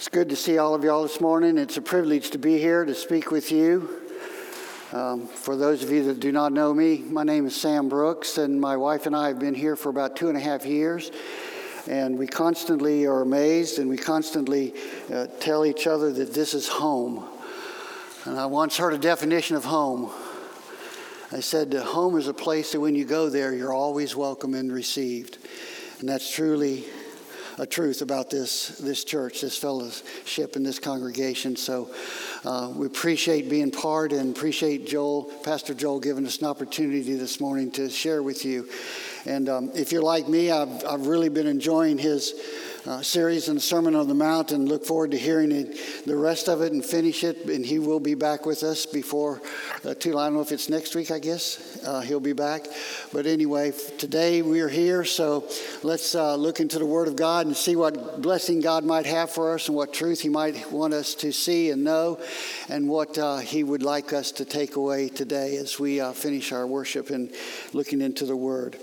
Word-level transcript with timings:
It's 0.00 0.08
good 0.08 0.30
to 0.30 0.36
see 0.36 0.56
all 0.56 0.74
of 0.74 0.82
y'all 0.82 1.02
this 1.02 1.20
morning. 1.20 1.58
It's 1.58 1.76
a 1.76 1.82
privilege 1.82 2.30
to 2.30 2.38
be 2.38 2.56
here 2.56 2.86
to 2.86 2.94
speak 2.94 3.30
with 3.30 3.52
you. 3.52 4.00
Um, 4.94 5.26
for 5.26 5.56
those 5.56 5.82
of 5.82 5.90
you 5.90 6.04
that 6.04 6.20
do 6.20 6.32
not 6.32 6.54
know 6.54 6.72
me, 6.72 7.00
my 7.00 7.22
name 7.22 7.44
is 7.44 7.54
Sam 7.54 7.90
Brooks, 7.90 8.38
and 8.38 8.58
my 8.58 8.78
wife 8.78 9.04
and 9.04 9.14
I 9.14 9.28
have 9.28 9.38
been 9.38 9.54
here 9.54 9.76
for 9.76 9.90
about 9.90 10.16
two 10.16 10.30
and 10.30 10.38
a 10.38 10.40
half 10.40 10.64
years. 10.64 11.10
And 11.86 12.18
we 12.18 12.26
constantly 12.26 13.04
are 13.04 13.20
amazed 13.20 13.78
and 13.78 13.90
we 13.90 13.98
constantly 13.98 14.72
uh, 15.12 15.26
tell 15.38 15.66
each 15.66 15.86
other 15.86 16.10
that 16.14 16.32
this 16.32 16.54
is 16.54 16.66
home. 16.66 17.28
And 18.24 18.40
I 18.40 18.46
once 18.46 18.78
heard 18.78 18.94
a 18.94 18.98
definition 18.98 19.54
of 19.54 19.64
home. 19.64 20.10
I 21.30 21.40
said, 21.40 21.74
Home 21.74 22.16
is 22.16 22.26
a 22.26 22.32
place 22.32 22.72
that 22.72 22.80
when 22.80 22.94
you 22.94 23.04
go 23.04 23.28
there, 23.28 23.52
you're 23.52 23.74
always 23.74 24.16
welcome 24.16 24.54
and 24.54 24.72
received. 24.72 25.36
And 25.98 26.08
that's 26.08 26.34
truly 26.34 26.86
a 27.58 27.66
truth 27.66 28.02
about 28.02 28.30
this, 28.30 28.68
this 28.78 29.04
church, 29.04 29.40
this 29.40 29.56
fellowship, 29.56 30.56
and 30.56 30.64
this 30.64 30.78
congregation. 30.78 31.56
So 31.56 31.90
uh, 32.44 32.72
we 32.74 32.86
appreciate 32.86 33.48
being 33.48 33.70
part 33.70 34.12
and 34.12 34.34
appreciate 34.34 34.86
Joel, 34.86 35.24
Pastor 35.44 35.74
Joel, 35.74 36.00
giving 36.00 36.26
us 36.26 36.38
an 36.38 36.46
opportunity 36.46 37.14
this 37.14 37.40
morning 37.40 37.70
to 37.72 37.88
share 37.90 38.22
with 38.22 38.44
you. 38.44 38.68
And 39.26 39.48
um, 39.48 39.70
if 39.74 39.92
you're 39.92 40.02
like 40.02 40.28
me, 40.28 40.50
I've, 40.50 40.84
I've 40.84 41.06
really 41.06 41.28
been 41.28 41.46
enjoying 41.46 41.98
his 41.98 42.34
uh, 42.86 43.02
series 43.02 43.48
and 43.48 43.56
the 43.56 43.60
Sermon 43.60 43.94
on 43.94 44.08
the 44.08 44.14
Mount 44.14 44.52
and 44.52 44.68
look 44.68 44.86
forward 44.86 45.10
to 45.10 45.18
hearing 45.18 45.52
it, 45.52 46.06
the 46.06 46.16
rest 46.16 46.48
of 46.48 46.62
it 46.62 46.72
and 46.72 46.84
finish 46.84 47.24
it. 47.24 47.44
And 47.46 47.64
he 47.64 47.78
will 47.78 48.00
be 48.00 48.14
back 48.14 48.46
with 48.46 48.62
us 48.62 48.86
before 48.86 49.42
uh, 49.84 49.94
too 49.94 50.12
long. 50.14 50.22
I 50.22 50.26
don't 50.26 50.34
know 50.34 50.40
if 50.40 50.52
it's 50.52 50.68
next 50.68 50.94
week, 50.94 51.10
I 51.10 51.18
guess. 51.18 51.82
Uh, 51.84 52.00
he'll 52.00 52.20
be 52.20 52.32
back. 52.32 52.66
But 53.12 53.26
anyway, 53.26 53.72
today 53.98 54.42
we 54.42 54.60
are 54.60 54.68
here, 54.68 55.04
so 55.04 55.48
let's 55.82 56.14
uh, 56.14 56.36
look 56.36 56.60
into 56.60 56.78
the 56.78 56.86
Word 56.86 57.08
of 57.08 57.16
God 57.16 57.46
and 57.46 57.56
see 57.56 57.76
what 57.76 58.22
blessing 58.22 58.60
God 58.60 58.84
might 58.84 59.06
have 59.06 59.30
for 59.30 59.54
us 59.54 59.68
and 59.68 59.76
what 59.76 59.92
truth 59.92 60.20
He 60.20 60.28
might 60.28 60.70
want 60.70 60.94
us 60.94 61.14
to 61.16 61.32
see 61.32 61.70
and 61.70 61.84
know 61.84 62.20
and 62.68 62.88
what 62.88 63.18
uh, 63.18 63.38
He 63.38 63.64
would 63.64 63.82
like 63.82 64.12
us 64.12 64.32
to 64.32 64.44
take 64.44 64.76
away 64.76 65.08
today 65.08 65.56
as 65.56 65.78
we 65.78 66.00
uh, 66.00 66.12
finish 66.12 66.52
our 66.52 66.66
worship 66.66 67.10
and 67.10 67.32
looking 67.72 68.00
into 68.00 68.24
the 68.24 68.36
Word. 68.36 68.76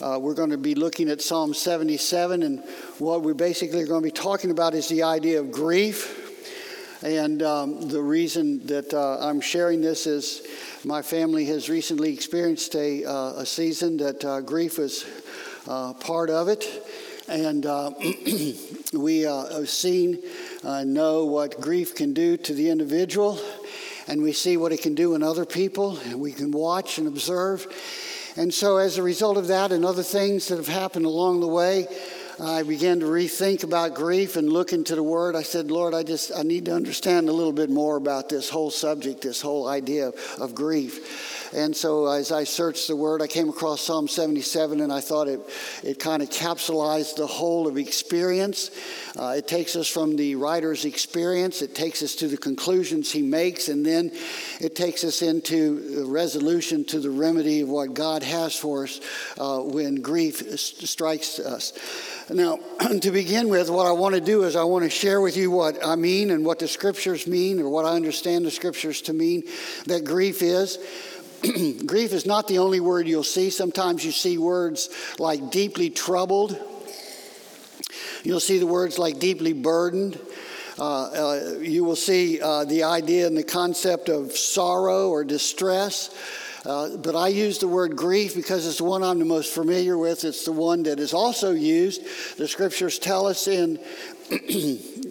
We're 0.00 0.34
going 0.34 0.50
to 0.50 0.58
be 0.58 0.74
looking 0.74 1.08
at 1.08 1.20
Psalm 1.22 1.54
77, 1.54 2.42
and 2.42 2.62
what 3.02 3.22
we 3.22 3.32
basically 3.32 3.84
going 3.84 4.00
to 4.00 4.06
be 4.06 4.12
talking 4.12 4.52
about 4.52 4.74
is 4.74 4.88
the 4.88 5.02
idea 5.02 5.40
of 5.40 5.50
grief. 5.50 6.20
And 7.02 7.42
um, 7.42 7.88
the 7.88 8.00
reason 8.00 8.64
that 8.68 8.94
uh, 8.94 9.18
I'm 9.18 9.40
sharing 9.40 9.80
this 9.80 10.06
is 10.06 10.46
my 10.84 11.02
family 11.02 11.44
has 11.46 11.68
recently 11.68 12.12
experienced 12.12 12.76
a, 12.76 13.04
uh, 13.04 13.40
a 13.40 13.46
season 13.46 13.96
that 13.96 14.24
uh, 14.24 14.40
grief 14.40 14.78
was 14.78 15.04
uh, 15.66 15.94
part 15.94 16.30
of 16.30 16.46
it. 16.46 16.64
And 17.28 17.66
uh, 17.66 17.90
we 18.92 19.22
have 19.22 19.68
seen, 19.68 20.22
know 20.62 21.24
what 21.24 21.60
grief 21.60 21.96
can 21.96 22.14
do 22.14 22.36
to 22.36 22.54
the 22.54 22.70
individual, 22.70 23.40
and 24.06 24.22
we 24.22 24.32
see 24.32 24.56
what 24.56 24.70
it 24.70 24.80
can 24.80 24.94
do 24.94 25.16
in 25.16 25.24
other 25.24 25.44
people, 25.44 25.98
and 26.04 26.20
we 26.20 26.30
can 26.30 26.52
watch 26.52 26.98
and 26.98 27.08
observe. 27.08 27.66
And 28.36 28.54
so, 28.54 28.76
as 28.76 28.96
a 28.96 29.02
result 29.02 29.36
of 29.38 29.48
that 29.48 29.72
and 29.72 29.84
other 29.84 30.04
things 30.04 30.48
that 30.48 30.56
have 30.56 30.68
happened 30.68 31.04
along 31.04 31.40
the 31.40 31.48
way, 31.48 31.86
I 32.42 32.64
began 32.64 32.98
to 33.00 33.06
rethink 33.06 33.62
about 33.62 33.94
grief 33.94 34.34
and 34.34 34.52
look 34.52 34.72
into 34.72 34.96
the 34.96 35.02
Word. 35.02 35.36
I 35.36 35.42
said, 35.42 35.70
Lord, 35.70 35.94
I 35.94 36.02
just 36.02 36.32
I 36.36 36.42
need 36.42 36.64
to 36.64 36.74
understand 36.74 37.28
a 37.28 37.32
little 37.32 37.52
bit 37.52 37.70
more 37.70 37.96
about 37.96 38.28
this 38.28 38.48
whole 38.48 38.70
subject, 38.70 39.22
this 39.22 39.40
whole 39.40 39.68
idea 39.68 40.08
of, 40.08 40.14
of 40.40 40.54
grief. 40.54 41.31
And 41.54 41.76
so 41.76 42.06
as 42.06 42.32
I 42.32 42.44
searched 42.44 42.88
the 42.88 42.96
word, 42.96 43.20
I 43.20 43.26
came 43.26 43.48
across 43.48 43.82
Psalm 43.82 44.08
77 44.08 44.80
and 44.80 44.92
I 44.92 45.00
thought 45.00 45.28
it, 45.28 45.40
it 45.82 45.98
kind 45.98 46.22
of 46.22 46.30
capsulized 46.30 47.16
the 47.16 47.26
whole 47.26 47.66
of 47.66 47.76
experience. 47.76 48.70
Uh, 49.18 49.34
it 49.36 49.46
takes 49.46 49.76
us 49.76 49.86
from 49.86 50.16
the 50.16 50.34
writer's 50.36 50.84
experience, 50.84 51.60
it 51.60 51.74
takes 51.74 52.02
us 52.02 52.14
to 52.16 52.28
the 52.28 52.38
conclusions 52.38 53.12
he 53.12 53.20
makes, 53.20 53.68
and 53.68 53.84
then 53.84 54.10
it 54.60 54.74
takes 54.74 55.04
us 55.04 55.20
into 55.20 56.00
the 56.00 56.06
resolution 56.06 56.84
to 56.86 57.00
the 57.00 57.10
remedy 57.10 57.60
of 57.60 57.68
what 57.68 57.92
God 57.92 58.22
has 58.22 58.56
for 58.56 58.84
us 58.84 59.00
uh, 59.38 59.58
when 59.58 59.96
grief 59.96 60.58
strikes 60.58 61.38
us. 61.38 61.72
Now, 62.30 62.58
to 63.00 63.10
begin 63.10 63.48
with, 63.48 63.68
what 63.68 63.86
I 63.86 63.92
want 63.92 64.14
to 64.14 64.20
do 64.20 64.44
is 64.44 64.56
I 64.56 64.64
want 64.64 64.84
to 64.84 64.90
share 64.90 65.20
with 65.20 65.36
you 65.36 65.50
what 65.50 65.84
I 65.84 65.96
mean 65.96 66.30
and 66.30 66.46
what 66.46 66.58
the 66.58 66.68
scriptures 66.68 67.26
mean, 67.26 67.60
or 67.60 67.68
what 67.68 67.84
I 67.84 67.94
understand 67.94 68.46
the 68.46 68.50
scriptures 68.50 69.02
to 69.02 69.12
mean 69.12 69.42
that 69.86 70.04
grief 70.04 70.42
is. 70.42 70.78
grief 71.86 72.12
is 72.12 72.24
not 72.24 72.46
the 72.46 72.58
only 72.58 72.80
word 72.80 73.08
you'll 73.08 73.24
see. 73.24 73.50
Sometimes 73.50 74.04
you 74.04 74.12
see 74.12 74.38
words 74.38 74.88
like 75.18 75.50
deeply 75.50 75.90
troubled. 75.90 76.58
You'll 78.22 78.40
see 78.40 78.58
the 78.58 78.66
words 78.66 78.98
like 78.98 79.18
deeply 79.18 79.52
burdened. 79.52 80.18
Uh, 80.78 81.02
uh, 81.02 81.58
you 81.60 81.84
will 81.84 81.96
see 81.96 82.40
uh, 82.40 82.64
the 82.64 82.84
idea 82.84 83.26
and 83.26 83.36
the 83.36 83.42
concept 83.42 84.08
of 84.08 84.32
sorrow 84.32 85.08
or 85.10 85.24
distress. 85.24 86.14
Uh, 86.64 86.96
but 86.96 87.16
I 87.16 87.28
use 87.28 87.58
the 87.58 87.66
word 87.66 87.96
grief 87.96 88.36
because 88.36 88.66
it's 88.66 88.78
the 88.78 88.84
one 88.84 89.02
I'm 89.02 89.18
the 89.18 89.24
most 89.24 89.52
familiar 89.52 89.98
with. 89.98 90.24
It's 90.24 90.44
the 90.44 90.52
one 90.52 90.84
that 90.84 91.00
is 91.00 91.12
also 91.12 91.50
used. 91.50 92.02
The 92.36 92.46
scriptures 92.46 93.00
tell 93.00 93.26
us 93.26 93.48
in 93.48 93.80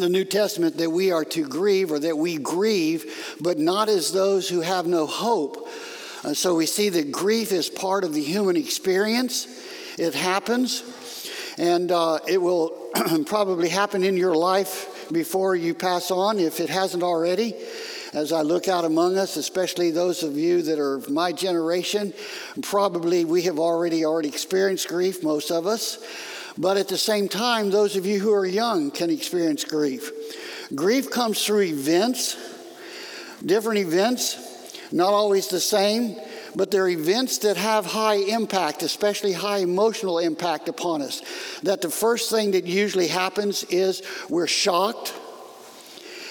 the 0.00 0.08
New 0.08 0.24
Testament 0.24 0.76
that 0.78 0.90
we 0.90 1.12
are 1.12 1.24
to 1.26 1.46
grieve 1.46 1.92
or 1.92 1.98
that 2.00 2.18
we 2.18 2.36
grieve, 2.36 3.36
but 3.40 3.58
not 3.58 3.88
as 3.88 4.12
those 4.12 4.48
who 4.48 4.60
have 4.60 4.86
no 4.86 5.06
hope. 5.06 5.68
Uh, 6.24 6.34
so 6.34 6.54
we 6.54 6.66
see 6.66 6.88
that 6.88 7.12
grief 7.12 7.52
is 7.52 7.68
part 7.68 8.04
of 8.04 8.14
the 8.14 8.22
human 8.22 8.56
experience. 8.56 9.46
It 9.98 10.14
happens, 10.14 10.82
and 11.58 11.92
uh, 11.92 12.18
it 12.26 12.40
will 12.40 12.90
probably 13.26 13.68
happen 13.68 14.02
in 14.02 14.16
your 14.16 14.34
life 14.34 15.08
before 15.12 15.54
you 15.54 15.74
pass 15.74 16.10
on 16.10 16.38
if 16.38 16.60
it 16.60 16.70
hasn't 16.70 17.02
already. 17.02 17.54
As 18.12 18.32
I 18.32 18.42
look 18.42 18.68
out 18.68 18.84
among 18.84 19.18
us, 19.18 19.36
especially 19.36 19.90
those 19.90 20.22
of 20.22 20.36
you 20.36 20.62
that 20.62 20.78
are 20.78 21.00
my 21.10 21.32
generation, 21.32 22.14
probably 22.62 23.24
we 23.24 23.42
have 23.42 23.58
already 23.58 24.04
already 24.04 24.28
experienced 24.28 24.88
grief, 24.88 25.22
most 25.22 25.50
of 25.50 25.66
us. 25.66 25.98
But 26.56 26.76
at 26.76 26.88
the 26.88 26.98
same 26.98 27.28
time, 27.28 27.70
those 27.70 27.96
of 27.96 28.06
you 28.06 28.20
who 28.20 28.32
are 28.32 28.46
young 28.46 28.90
can 28.90 29.10
experience 29.10 29.64
grief. 29.64 30.10
Grief 30.74 31.10
comes 31.10 31.44
through 31.44 31.62
events, 31.62 32.36
different 33.44 33.80
events, 33.80 34.38
not 34.92 35.12
always 35.12 35.48
the 35.48 35.60
same, 35.60 36.16
but 36.56 36.70
they're 36.70 36.88
events 36.88 37.38
that 37.38 37.56
have 37.56 37.84
high 37.84 38.14
impact, 38.14 38.82
especially 38.82 39.32
high 39.32 39.58
emotional 39.58 40.20
impact 40.20 40.68
upon 40.68 41.02
us. 41.02 41.22
That 41.64 41.80
the 41.80 41.90
first 41.90 42.30
thing 42.30 42.52
that 42.52 42.64
usually 42.64 43.08
happens 43.08 43.64
is 43.64 44.02
we're 44.28 44.46
shocked, 44.46 45.12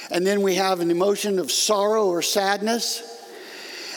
and 0.10 0.26
then 0.26 0.42
we 0.42 0.56
have 0.56 0.80
an 0.80 0.92
emotion 0.92 1.40
of 1.40 1.52
sorrow 1.52 2.08
or 2.08 2.22
sadness. 2.22 3.13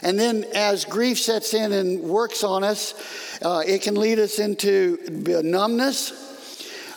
And 0.06 0.16
then, 0.16 0.44
as 0.54 0.84
grief 0.84 1.18
sets 1.18 1.52
in 1.52 1.72
and 1.72 2.00
works 2.00 2.44
on 2.44 2.62
us, 2.62 2.94
uh, 3.42 3.64
it 3.66 3.82
can 3.82 3.96
lead 3.96 4.20
us 4.20 4.38
into 4.38 5.00
numbness, 5.42 6.12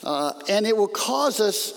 uh, 0.03 0.33
and 0.47 0.67
it 0.67 0.77
will 0.77 0.87
cause 0.87 1.39
us, 1.39 1.73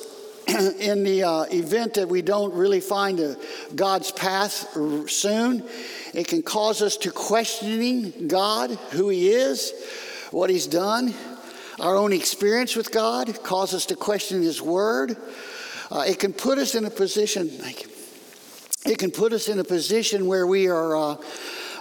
in 0.79 1.05
the 1.05 1.23
uh, 1.23 1.45
event 1.45 1.95
that 1.95 2.07
we 2.07 2.21
don't 2.21 2.53
really 2.53 2.83
find 2.83 3.19
a, 3.19 3.39
God's 3.75 4.13
path 4.13 4.77
soon, 5.09 5.65
it 6.13 6.29
can 6.29 6.43
cause 6.43 6.83
us 6.83 6.99
to 6.99 7.11
questioning 7.11 8.29
God, 8.29 8.73
who 8.91 9.09
He 9.09 9.31
is, 9.31 9.73
what 10.33 10.51
He's 10.51 10.67
done. 10.67 11.15
Our 11.81 11.97
own 11.97 12.13
experience 12.13 12.77
with 12.77 12.93
God 12.93 13.43
cause 13.43 13.73
us 13.73 13.87
to 13.87 13.97
question 13.97 14.43
His 14.43 14.61
Word. 14.61 15.17
Uh, 15.91 16.05
it 16.07 16.19
can 16.19 16.35
put 16.35 16.59
us 16.59 16.75
in 16.75 16.85
a 16.85 16.91
position. 16.91 17.49
It 18.85 18.99
can 18.99 19.11
put 19.11 19.33
us 19.33 19.49
in 19.49 19.59
a 19.59 19.65
position 19.65 20.27
where 20.27 20.47
we 20.47 20.69
are 20.69 20.97
uh, 20.97 21.17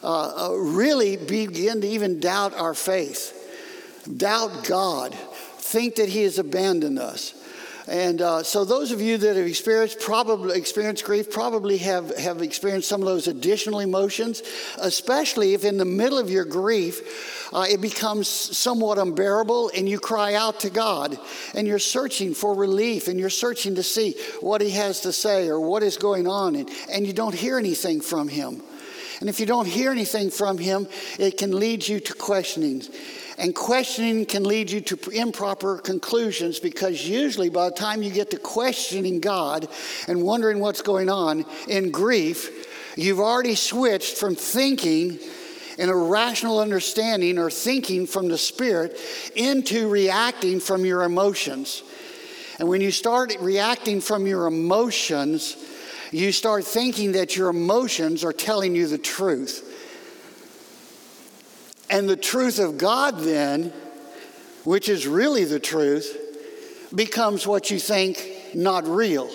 uh, 0.03 0.50
uh, 0.50 0.53
really 0.53 1.17
begin 1.17 1.81
to 1.81 1.88
even 1.88 2.19
doubt 2.19 2.53
our 2.53 2.73
faith, 2.73 3.38
doubt 4.17 4.66
God, 4.66 5.13
think 5.13 5.95
that 5.95 6.09
He 6.09 6.23
has 6.23 6.38
abandoned 6.38 7.00
us. 7.00 7.34
And 7.88 8.22
uh, 8.22 8.44
so, 8.44 8.63
those 8.63 8.92
of 8.92 9.01
you 9.01 9.18
that 9.18 9.36
have 9.36 9.48
experienced 9.48 10.00
probably 10.00 10.57
experienced 10.57 11.03
grief 11.03 11.31
probably 11.31 11.77
have, 11.80 12.15
have 12.18 12.42
experienced 12.42 12.88
some 12.88 13.01
of 13.01 13.07
those 13.07 13.27
additional 13.27 13.80
emotions, 13.80 14.44
especially 14.77 15.56
if 15.56 15.65
in 15.65 15.77
the 15.77 15.86
middle 15.86 16.19
of 16.19 16.30
your 16.30 16.45
grief 16.45 17.41
uh, 17.53 17.65
it 17.69 17.81
becomes 17.81 18.27
somewhat 18.27 18.98
unbearable 18.98 19.71
and 19.75 19.88
you 19.88 20.00
cry 20.00 20.36
out 20.36 20.62
to 20.62 20.69
God 20.69 21.18
and 21.53 21.68
you're 21.68 21.80
searching 21.80 22.33
for 22.33 22.56
relief 22.56 23.07
and 23.07 23.19
you're 23.19 23.30
searching 23.30 23.75
to 23.75 23.83
see 23.83 24.15
what 24.39 24.62
He 24.62 24.71
has 24.71 25.01
to 25.01 25.12
say 25.12 25.50
or 25.50 25.59
what 25.59 25.83
is 25.83 25.98
going 25.98 26.27
on, 26.27 26.56
and, 26.56 26.69
and 26.92 27.06
you 27.06 27.13
don't 27.13 27.36
hear 27.36 27.57
anything 27.57 28.01
from 28.01 28.27
Him. 28.27 28.62
And 29.19 29.30
if 29.30 29.39
you 29.39 29.45
don't 29.45 29.68
hear 29.68 29.92
anything 29.92 30.31
from 30.31 30.57
Him, 30.57 30.88
it 31.19 31.38
can 31.38 31.57
lead 31.57 31.88
you 31.88 32.00
to 32.00 32.13
questioning. 32.13 32.81
And 33.38 33.56
questioning 33.56 34.25
can 34.25 34.44
lead 34.44 34.69
you 34.71 34.81
to 34.81 35.09
improper 35.12 35.77
conclusions 35.77 36.59
because 36.59 37.07
usually 37.07 37.50
by 37.50 37.69
the 37.69 37.75
time 37.75 38.04
you 38.04 38.12
get 38.12 38.31
to 38.31 38.38
questioning 38.38 39.19
God 39.19 39.68
and 40.07 40.21
wondering 40.21 40.59
what's 40.59 40.81
going 40.81 41.09
on 41.09 41.45
in 41.68 41.92
grief, 41.92 42.68
you've 42.97 43.19
already 43.19 43.56
switched 43.56 44.18
from 44.18 44.36
thinking 44.36 45.19
in 45.77 45.89
a 45.89 45.95
rational 45.95 46.59
understanding 46.59 47.38
or 47.38 47.50
thinking 47.50 48.06
from 48.07 48.27
the 48.27 48.38
Spirit 48.38 49.00
into 49.35 49.88
reacting 49.89 50.59
from 50.59 50.85
your 50.85 51.03
emotions. 51.03 51.83
And 52.59 52.69
when 52.69 52.81
you 52.81 52.91
start 52.91 53.35
reacting 53.39 54.01
from 54.01 54.27
your 54.27 54.45
emotions, 54.45 55.57
you 56.12 56.31
start 56.31 56.65
thinking 56.65 57.13
that 57.13 57.35
your 57.35 57.50
emotions 57.50 58.23
are 58.23 58.33
telling 58.33 58.75
you 58.75 58.88
the 58.88 58.97
truth. 58.97 59.68
And 61.89 62.07
the 62.07 62.15
truth 62.15 62.59
of 62.59 62.77
God, 62.77 63.19
then, 63.19 63.73
which 64.63 64.89
is 64.89 65.07
really 65.07 65.44
the 65.45 65.59
truth, 65.59 66.18
becomes 66.94 67.47
what 67.47 67.71
you 67.71 67.79
think 67.79 68.53
not 68.53 68.88
real. 68.88 69.29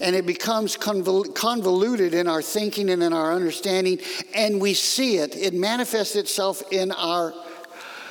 And 0.00 0.14
it 0.14 0.26
becomes 0.26 0.76
convoluted 0.76 2.14
in 2.14 2.28
our 2.28 2.42
thinking 2.42 2.90
and 2.90 3.02
in 3.02 3.12
our 3.12 3.32
understanding, 3.32 3.98
and 4.34 4.60
we 4.60 4.74
see 4.74 5.16
it. 5.16 5.36
It 5.36 5.54
manifests 5.54 6.14
itself 6.14 6.62
in 6.70 6.92
our 6.92 7.34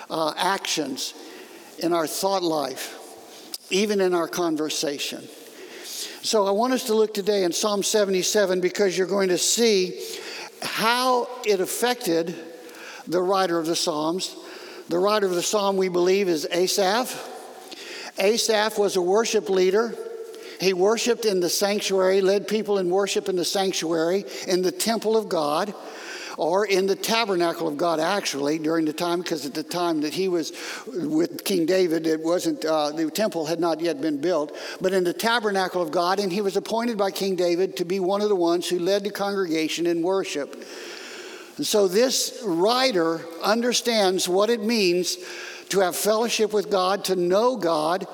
uh, 0.09 0.33
actions, 0.35 1.13
in 1.79 1.93
our 1.93 2.07
thought 2.07 2.43
life, 2.43 2.97
even 3.69 4.01
in 4.01 4.13
our 4.13 4.27
conversation. 4.27 5.27
So 6.21 6.45
I 6.45 6.51
want 6.51 6.73
us 6.73 6.83
to 6.87 6.93
look 6.93 7.13
today 7.13 7.43
in 7.43 7.53
Psalm 7.53 7.83
77 7.83 8.59
because 8.59 8.97
you're 8.97 9.07
going 9.07 9.29
to 9.29 9.37
see 9.37 10.01
how 10.61 11.29
it 11.45 11.61
affected 11.61 12.35
the 13.07 13.21
writer 13.21 13.57
of 13.57 13.65
the 13.65 13.75
Psalms. 13.75 14.35
The 14.89 14.99
writer 14.99 15.25
of 15.25 15.35
the 15.35 15.41
Psalm, 15.41 15.77
we 15.77 15.89
believe, 15.89 16.27
is 16.27 16.45
Asaph. 16.51 17.15
Asaph 18.19 18.77
was 18.77 18.95
a 18.95 19.01
worship 19.01 19.49
leader. 19.49 19.95
He 20.59 20.73
worshiped 20.73 21.25
in 21.25 21.39
the 21.39 21.49
sanctuary, 21.49 22.21
led 22.21 22.47
people 22.47 22.77
in 22.77 22.89
worship 22.89 23.29
in 23.29 23.35
the 23.35 23.45
sanctuary, 23.45 24.25
in 24.47 24.61
the 24.61 24.71
temple 24.71 25.15
of 25.15 25.29
God, 25.29 25.73
or 26.37 26.67
in 26.67 26.85
the 26.85 26.95
tabernacle 26.95 27.67
of 27.67 27.77
God, 27.77 27.99
actually, 27.99 28.59
during 28.59 28.85
the 28.85 28.93
time, 28.93 29.21
because 29.21 29.45
at 29.45 29.55
the 29.55 29.63
time 29.63 30.01
that 30.01 30.13
he 30.13 30.27
was 30.27 30.53
with 30.87 31.43
King 31.43 31.65
David, 31.65 32.05
it 32.05 32.21
wasn't, 32.21 32.63
uh, 32.63 32.91
the 32.91 33.09
temple 33.09 33.47
had 33.47 33.59
not 33.59 33.81
yet 33.81 34.01
been 34.01 34.21
built, 34.21 34.55
but 34.79 34.93
in 34.93 35.03
the 35.03 35.13
tabernacle 35.13 35.81
of 35.81 35.89
God, 35.89 36.19
and 36.19 36.31
he 36.31 36.41
was 36.41 36.55
appointed 36.55 36.97
by 36.97 37.09
King 37.09 37.35
David 37.35 37.75
to 37.77 37.85
be 37.85 37.99
one 37.99 38.21
of 38.21 38.29
the 38.29 38.35
ones 38.35 38.69
who 38.69 38.77
led 38.77 39.03
the 39.03 39.09
congregation 39.09 39.87
in 39.87 40.03
worship. 40.03 40.63
And 41.57 41.65
so 41.65 41.87
this 41.87 42.39
writer 42.45 43.21
understands 43.43 44.29
what 44.29 44.51
it 44.51 44.61
means 44.61 45.17
to 45.69 45.79
have 45.79 45.95
fellowship 45.95 46.53
with 46.53 46.69
God, 46.69 47.05
to 47.05 47.15
know 47.15 47.57
God, 47.57 48.07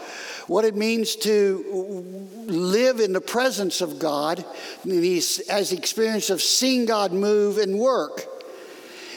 what 0.53 0.65
it 0.65 0.75
means 0.75 1.15
to 1.15 2.15
live 2.45 2.99
in 2.99 3.11
the 3.11 3.19
presence 3.19 3.81
of 3.81 3.97
God. 3.97 4.45
And 4.83 5.03
he 5.03 5.15
has 5.49 5.71
experience 5.71 6.29
of 6.29 6.43
seeing 6.43 6.85
God 6.85 7.11
move 7.11 7.57
and 7.57 7.79
work. 7.79 8.27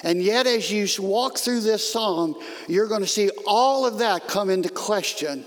And 0.02 0.22
yet, 0.22 0.46
as 0.46 0.72
you 0.72 0.86
walk 0.98 1.36
through 1.36 1.60
this 1.60 1.92
psalm, 1.92 2.36
you're 2.68 2.88
going 2.88 3.02
to 3.02 3.06
see 3.06 3.28
all 3.46 3.84
of 3.84 3.98
that 3.98 4.28
come 4.28 4.48
into 4.48 4.70
question. 4.70 5.44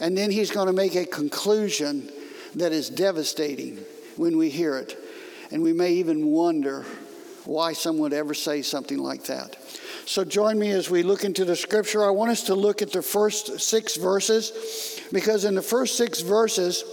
And 0.00 0.16
then 0.16 0.30
he's 0.30 0.50
going 0.50 0.68
to 0.68 0.72
make 0.72 0.94
a 0.94 1.04
conclusion 1.04 2.10
that 2.54 2.72
is 2.72 2.88
devastating 2.88 3.84
when 4.16 4.38
we 4.38 4.48
hear 4.48 4.78
it. 4.78 4.96
And 5.50 5.62
we 5.62 5.74
may 5.74 5.92
even 5.92 6.28
wonder 6.28 6.86
why 7.44 7.74
someone 7.74 8.12
would 8.12 8.12
ever 8.14 8.32
say 8.32 8.62
something 8.62 8.96
like 8.96 9.24
that. 9.24 9.56
So 10.04 10.24
join 10.24 10.58
me 10.58 10.70
as 10.70 10.90
we 10.90 11.02
look 11.02 11.24
into 11.24 11.44
the 11.44 11.56
scripture. 11.56 12.04
I 12.04 12.10
want 12.10 12.30
us 12.30 12.44
to 12.44 12.54
look 12.54 12.82
at 12.82 12.92
the 12.92 13.02
first 13.02 13.60
six 13.60 13.96
verses 13.96 15.00
because 15.12 15.44
in 15.44 15.54
the 15.54 15.62
first 15.62 15.96
six 15.96 16.20
verses, 16.20 16.84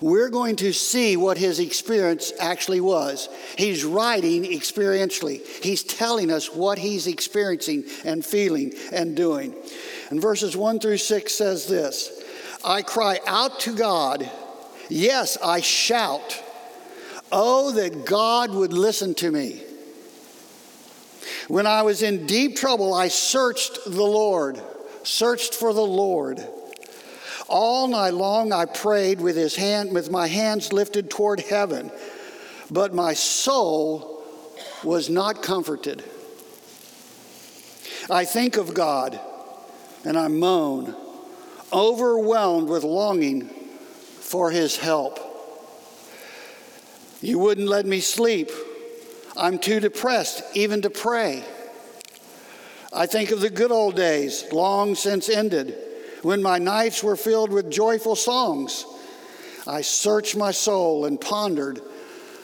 we're 0.00 0.30
going 0.30 0.56
to 0.56 0.72
see 0.72 1.16
what 1.16 1.38
his 1.38 1.60
experience 1.60 2.32
actually 2.40 2.80
was. 2.80 3.28
He's 3.56 3.84
writing 3.84 4.44
experientially, 4.44 5.46
he's 5.62 5.84
telling 5.84 6.30
us 6.30 6.52
what 6.52 6.78
he's 6.78 7.06
experiencing 7.06 7.84
and 8.04 8.24
feeling 8.24 8.72
and 8.92 9.16
doing. 9.16 9.54
And 10.10 10.20
verses 10.20 10.56
1 10.56 10.80
through 10.80 10.98
6 10.98 11.34
says 11.34 11.66
this 11.68 12.22
I 12.64 12.82
cry 12.82 13.20
out 13.26 13.60
to 13.60 13.74
God, 13.74 14.28
yes, 14.88 15.36
I 15.42 15.60
shout. 15.60 16.42
Oh, 17.34 17.70
that 17.72 18.04
God 18.04 18.50
would 18.50 18.74
listen 18.74 19.14
to 19.14 19.30
me. 19.30 19.62
When 21.48 21.66
I 21.66 21.82
was 21.82 22.02
in 22.02 22.26
deep 22.26 22.56
trouble, 22.56 22.94
I 22.94 23.08
searched 23.08 23.78
the 23.84 24.04
Lord, 24.04 24.60
searched 25.02 25.54
for 25.54 25.72
the 25.72 25.80
Lord. 25.80 26.46
All 27.48 27.88
night 27.88 28.14
long 28.14 28.52
I 28.52 28.64
prayed 28.64 29.20
with 29.20 29.36
his 29.36 29.56
hand 29.56 29.92
with 29.92 30.10
my 30.10 30.26
hands 30.26 30.72
lifted 30.72 31.10
toward 31.10 31.40
heaven, 31.40 31.90
but 32.70 32.94
my 32.94 33.14
soul 33.14 34.24
was 34.82 35.10
not 35.10 35.42
comforted. 35.42 36.02
I 38.10 38.24
think 38.24 38.56
of 38.56 38.74
God 38.74 39.20
and 40.04 40.16
I 40.16 40.28
moan, 40.28 40.96
overwhelmed 41.72 42.68
with 42.68 42.84
longing 42.84 43.48
for 43.48 44.50
his 44.50 44.76
help. 44.76 45.18
You 47.20 47.38
wouldn't 47.38 47.68
let 47.68 47.86
me 47.86 48.00
sleep. 48.00 48.50
I'm 49.36 49.58
too 49.58 49.80
depressed 49.80 50.42
even 50.54 50.82
to 50.82 50.90
pray. 50.90 51.44
I 52.92 53.06
think 53.06 53.30
of 53.30 53.40
the 53.40 53.48
good 53.48 53.72
old 53.72 53.96
days, 53.96 54.44
long 54.52 54.94
since 54.94 55.30
ended, 55.30 55.74
when 56.22 56.42
my 56.42 56.58
nights 56.58 57.02
were 57.02 57.16
filled 57.16 57.50
with 57.50 57.70
joyful 57.70 58.16
songs. 58.16 58.84
I 59.66 59.80
searched 59.80 60.36
my 60.36 60.50
soul 60.50 61.06
and 61.06 61.20
pondered 61.20 61.80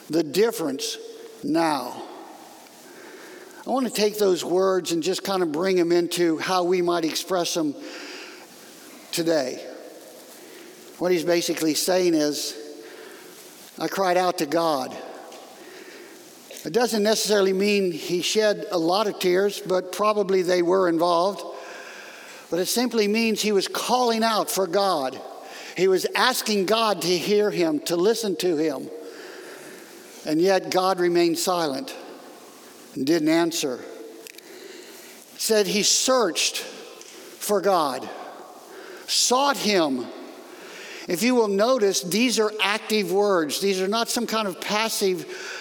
the 0.09 0.23
difference 0.23 0.97
now. 1.45 2.03
I 3.67 3.71
want 3.71 3.87
to 3.87 3.93
take 3.93 4.19
those 4.19 4.43
words 4.43 4.93
and 4.93 5.03
just 5.03 5.23
kind 5.23 5.43
of 5.43 5.53
bring 5.53 5.77
them 5.77 5.93
into 5.93 6.39
how 6.39 6.65
we 6.65 6.81
might 6.81 7.05
express 7.05 7.53
them 7.53 7.75
today. 9.13 9.63
What 10.99 11.13
he's 11.13 11.25
basically 11.25 11.75
saying 11.75 12.15
is, 12.15 12.57
I 13.79 13.89
cried 13.89 14.17
out 14.17 14.39
to 14.39 14.47
God. 14.47 14.97
It 16.65 16.73
doesn't 16.73 17.03
necessarily 17.03 17.53
mean 17.53 17.93
he 17.93 18.21
shed 18.21 18.67
a 18.71 18.79
lot 18.79 19.07
of 19.07 19.19
tears, 19.19 19.61
but 19.61 19.93
probably 19.93 20.43
they 20.43 20.63
were 20.63 20.89
involved. 20.89 21.43
But 22.51 22.61
it 22.61 22.67
simply 22.67 23.07
means 23.09 23.41
he 23.41 23.53
was 23.53 23.69
calling 23.69 24.25
out 24.25 24.51
for 24.51 24.67
God. 24.67 25.21
He 25.77 25.87
was 25.87 26.07
asking 26.15 26.67
God 26.67 27.03
to 27.03 27.19
hear 27.19 27.51
him, 27.51 27.81
to 27.81 27.97
listen 27.97 28.35
to 28.37 28.57
him. 28.57 28.91
And 30.27 30.41
yet 30.41 30.71
God 30.71 30.99
remained 30.99 31.39
silent 31.39 31.95
and 32.95 33.07
didn't 33.07 33.29
answer. 33.29 33.81
said 35.37 35.67
he 35.67 35.83
searched 35.85 36.59
for 36.59 37.61
God, 37.61 38.09
sought 39.07 39.57
him 39.57 40.07
if 41.09 41.23
you 41.23 41.35
will 41.35 41.49
notice, 41.49 42.03
these 42.03 42.39
are 42.39 42.53
active 42.63 43.11
words. 43.11 43.61
These 43.61 43.81
are 43.81 43.89
not 43.89 44.11
some 44.11 44.27
kind 44.27 44.47
of 44.47 44.61
passive 44.61 45.58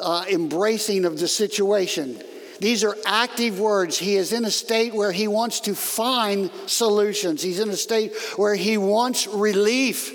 uh, 0.00 0.24
embracing 0.30 1.04
of 1.04 1.18
the 1.18 1.28
situation. 1.28 2.22
These 2.60 2.84
are 2.84 2.96
active 3.06 3.58
words. 3.58 3.98
He 3.98 4.16
is 4.16 4.32
in 4.32 4.44
a 4.44 4.50
state 4.50 4.94
where 4.94 5.12
he 5.12 5.28
wants 5.28 5.60
to 5.60 5.74
find 5.74 6.50
solutions. 6.66 7.42
He's 7.42 7.58
in 7.58 7.70
a 7.70 7.76
state 7.76 8.14
where 8.36 8.54
he 8.54 8.76
wants 8.76 9.26
relief. 9.26 10.10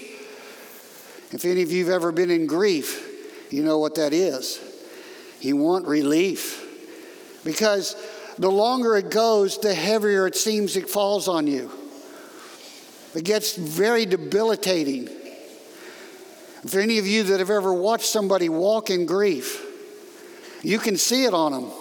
If 1.34 1.44
any 1.44 1.64
of 1.64 1.72
you 1.72 1.86
have 1.86 1.94
ever 1.94 2.12
been 2.12 2.30
in 2.30 2.46
grief, 2.46 3.52
you 3.52 3.64
know 3.64 3.80
what 3.80 3.96
that 3.96 4.14
is. 4.14 4.60
You 5.42 5.58
want 5.58 5.88
relief. 5.88 6.62
Because 7.44 7.96
the 8.38 8.52
longer 8.52 8.96
it 8.96 9.10
goes, 9.10 9.58
the 9.58 9.74
heavier 9.74 10.28
it 10.28 10.36
seems 10.36 10.76
it 10.76 10.88
falls 10.88 11.28
on 11.28 11.48
you. 11.48 11.72
It 13.16 13.24
gets 13.24 13.56
very 13.56 14.06
debilitating. 14.06 15.10
For 16.68 16.80
any 16.80 17.00
of 17.00 17.08
you 17.08 17.24
that 17.24 17.40
have 17.40 17.50
ever 17.50 17.74
watched 17.74 18.08
somebody 18.08 18.50
walk 18.50 18.90
in 18.90 19.06
grief, 19.06 19.65
you 20.66 20.80
can 20.80 20.98
see 20.98 21.26
it 21.26 21.34
on 21.34 21.52
them. 21.52 21.72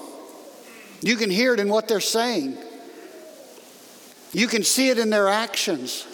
You 1.01 1.17
can 1.17 1.31
hear 1.31 1.55
it 1.55 1.61
in 1.61 1.69
what 1.69 1.89
they're 1.89 2.01
saying. 2.01 2.59
You 4.33 4.47
can 4.47 4.63
see 4.63 4.91
it 4.91 4.99
in 4.99 5.11
their 5.11 5.29
actions. 5.29 6.07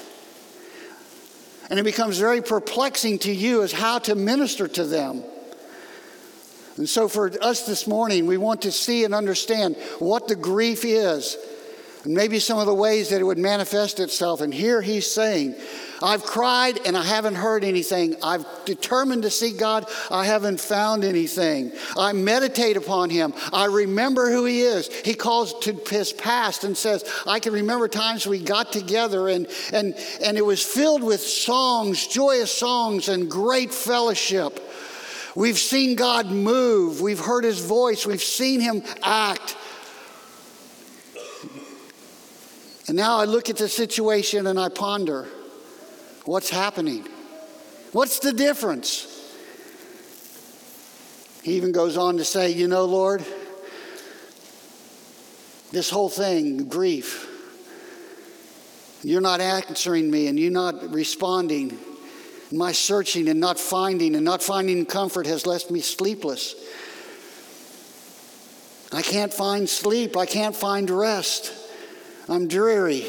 And 1.69 1.79
it 1.79 1.85
becomes 1.85 2.19
very 2.19 2.43
perplexing 2.43 3.21
to 3.21 3.33
you 3.33 3.63
as 3.63 3.73
how 3.73 3.99
to 4.01 4.15
minister 4.15 4.69
to 4.69 4.85
them. 4.85 5.25
And 6.77 6.89
so, 6.89 7.09
for 7.09 7.31
us 7.43 7.67
this 7.67 7.87
morning, 7.87 8.27
we 8.27 8.37
want 8.37 8.63
to 8.63 8.73
see 8.73 9.05
and 9.05 9.15
understand 9.15 9.77
what 9.99 10.29
the 10.29 10.37
grief 10.37 10.85
is 10.85 11.37
and 12.05 12.15
maybe 12.15 12.39
some 12.39 12.59
of 12.59 12.67
the 12.67 12.75
ways 12.75 13.11
that 13.11 13.21
it 13.21 13.25
would 13.25 13.39
manifest 13.39 14.01
itself. 14.01 14.41
And 14.41 14.53
here 14.53 14.81
he's 14.81 15.11
saying, 15.11 15.55
I've 16.03 16.23
cried 16.23 16.79
and 16.87 16.97
I 16.97 17.05
haven't 17.05 17.35
heard 17.35 17.63
anything. 17.63 18.17
I've 18.23 18.47
determined 18.65 19.25
to 19.25 19.31
seek 19.31 19.59
God. 19.59 19.87
I 20.11 20.25
haven't 20.25 20.61
found 20.61 21.05
anything. 21.05 21.73
I 21.97 22.13
meditate 22.13 22.79
upon 22.79 23.11
him. 23.11 23.35
I 23.53 23.67
remember 23.67 24.31
who 24.31 24.47
he 24.47 24.63
is. 24.63 24.89
He 24.89 25.15
calls 25.15 25.59
to 25.61 25.75
his 25.91 26.13
past 26.13 26.65
and 26.65 26.77
says, 26.77 27.05
I 27.27 27.39
can 27.39 27.53
remember 27.53 27.87
times 27.87 28.27
we 28.27 28.43
got 28.43 28.73
together 28.73 29.29
and, 29.29 29.47
and, 29.73 29.95
and 30.23 30.39
it 30.39 30.45
was 30.45 30.63
filled 30.63 31.03
with 31.03 31.21
songs, 31.21 32.07
joyous 32.07 32.53
songs, 32.53 33.09
and 33.09 33.31
great 33.31 33.75
fellowship. 33.75 34.59
We've 35.35 35.59
seen 35.59 35.97
God 35.97 36.27
move. 36.27 37.01
We've 37.01 37.21
heard 37.21 37.45
his 37.45 37.61
voice. 37.61 38.07
We've 38.07 38.23
seen 38.23 38.61
him 38.61 38.83
act. 39.03 39.57
And 42.91 42.97
now 42.97 43.19
I 43.19 43.25
look 43.25 43.49
at 43.49 43.57
the 43.57 43.69
situation 43.69 44.49
and 44.49 44.59
I 44.59 44.69
ponder 44.69 45.29
What's 46.25 46.51
happening? 46.51 47.07
What's 47.93 48.19
the 48.19 48.33
difference? 48.33 49.07
He 51.45 51.53
even 51.53 51.71
goes 51.71 51.97
on 51.97 52.17
to 52.17 52.25
say, 52.25 52.51
You 52.51 52.67
know, 52.67 52.87
Lord, 52.87 53.25
this 55.71 55.89
whole 55.89 56.09
thing, 56.09 56.69
grief, 56.69 57.29
you're 59.05 59.21
not 59.21 59.41
answering 59.41 60.11
me 60.11 60.27
and 60.27 60.37
you're 60.37 60.51
not 60.51 60.93
responding. 60.93 61.79
My 62.51 62.73
searching 62.73 63.29
and 63.29 63.39
not 63.39 63.61
finding 63.61 64.17
and 64.17 64.25
not 64.25 64.43
finding 64.43 64.85
comfort 64.85 65.29
has 65.29 65.47
left 65.47 65.71
me 65.71 65.79
sleepless. 65.79 66.57
I 68.91 69.03
can't 69.03 69.33
find 69.33 69.69
sleep. 69.69 70.17
I 70.17 70.27
can't 70.27 70.57
find 70.57 70.91
rest. 70.91 71.53
I'm 72.31 72.47
dreary. 72.47 73.05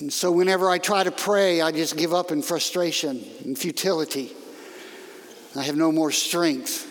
And 0.00 0.10
so, 0.10 0.32
whenever 0.32 0.70
I 0.70 0.78
try 0.78 1.04
to 1.04 1.10
pray, 1.10 1.60
I 1.60 1.70
just 1.70 1.98
give 1.98 2.14
up 2.14 2.30
in 2.30 2.40
frustration 2.40 3.22
and 3.44 3.58
futility. 3.58 4.32
I 5.54 5.62
have 5.64 5.76
no 5.76 5.92
more 5.92 6.10
strength. 6.10 6.86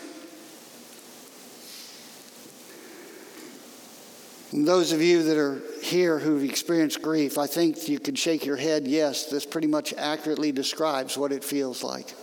And 4.52 4.66
those 4.66 4.92
of 4.92 5.02
you 5.02 5.24
that 5.24 5.36
are 5.36 5.60
here 5.82 6.18
who've 6.18 6.44
experienced 6.44 7.02
grief, 7.02 7.38
I 7.38 7.48
think 7.48 7.88
you 7.88 7.98
can 7.98 8.14
shake 8.14 8.46
your 8.46 8.56
head, 8.56 8.86
yes, 8.86 9.26
this 9.26 9.44
pretty 9.44 9.66
much 9.66 9.92
accurately 9.94 10.52
describes 10.52 11.18
what 11.18 11.32
it 11.32 11.42
feels 11.42 11.82
like. 11.82 12.14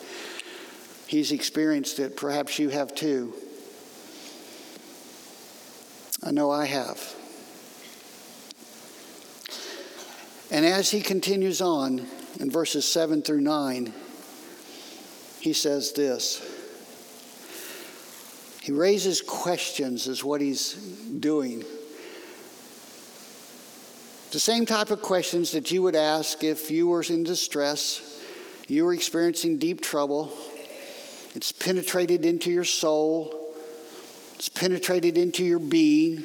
He's 1.08 1.32
experienced 1.32 2.00
it. 2.00 2.16
Perhaps 2.16 2.58
you 2.58 2.70
have 2.70 2.96
too. 2.96 3.34
I 6.24 6.32
know 6.32 6.52
I 6.52 6.66
have. 6.66 7.16
And 10.56 10.66
as 10.66 10.90
he 10.90 11.02
continues 11.02 11.60
on 11.60 12.08
in 12.40 12.50
verses 12.50 12.88
7 12.88 13.24
through 13.24 13.42
9, 13.42 13.94
he 15.42 15.52
says 15.52 15.92
this. 15.92 16.42
He 18.62 18.72
raises 18.72 19.20
questions, 19.20 20.08
is 20.08 20.24
what 20.24 20.40
he's 20.40 20.76
doing. 20.76 21.66
The 24.32 24.40
same 24.40 24.66
type 24.66 24.92
of 24.92 25.02
questions 25.02 25.52
that 25.52 25.72
you 25.72 25.82
would 25.82 25.94
ask 25.98 26.42
if 26.42 26.72
you 26.72 26.88
were 26.88 27.04
in 27.04 27.26
distress, 27.26 28.24
you 28.70 28.86
were 28.86 28.94
experiencing 28.94 29.58
deep 29.58 29.82
trouble. 29.82 30.32
It's 31.36 31.52
penetrated 31.52 32.26
into 32.26 32.50
your 32.50 32.64
soul, 32.64 33.54
it's 34.36 34.48
penetrated 34.48 35.18
into 35.18 35.44
your 35.44 35.60
being. 35.60 36.24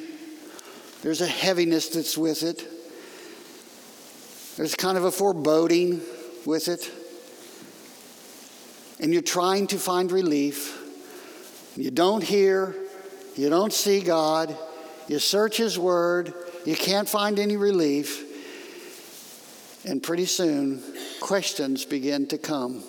There's 1.01 1.19
a 1.19 1.27
heaviness 1.27 1.89
that's 1.89 2.17
with 2.17 2.43
it. 2.43 2.65
There's 4.61 4.75
kind 4.75 4.95
of 4.95 5.05
a 5.05 5.11
foreboding 5.11 6.01
with 6.45 6.67
it. 6.67 6.91
And 8.99 9.11
you're 9.11 9.23
trying 9.23 9.65
to 9.65 9.79
find 9.79 10.11
relief. 10.11 10.77
You 11.75 11.89
don't 11.89 12.23
hear, 12.23 12.75
you 13.35 13.49
don't 13.49 13.73
see 13.73 14.01
God, 14.01 14.55
you 15.07 15.17
search 15.17 15.57
His 15.57 15.79
Word, 15.79 16.35
you 16.63 16.75
can't 16.75 17.09
find 17.09 17.39
any 17.39 17.57
relief. 17.57 18.23
And 19.83 20.03
pretty 20.03 20.25
soon, 20.25 20.83
questions 21.21 21.83
begin 21.83 22.27
to 22.27 22.37
come. 22.37 22.83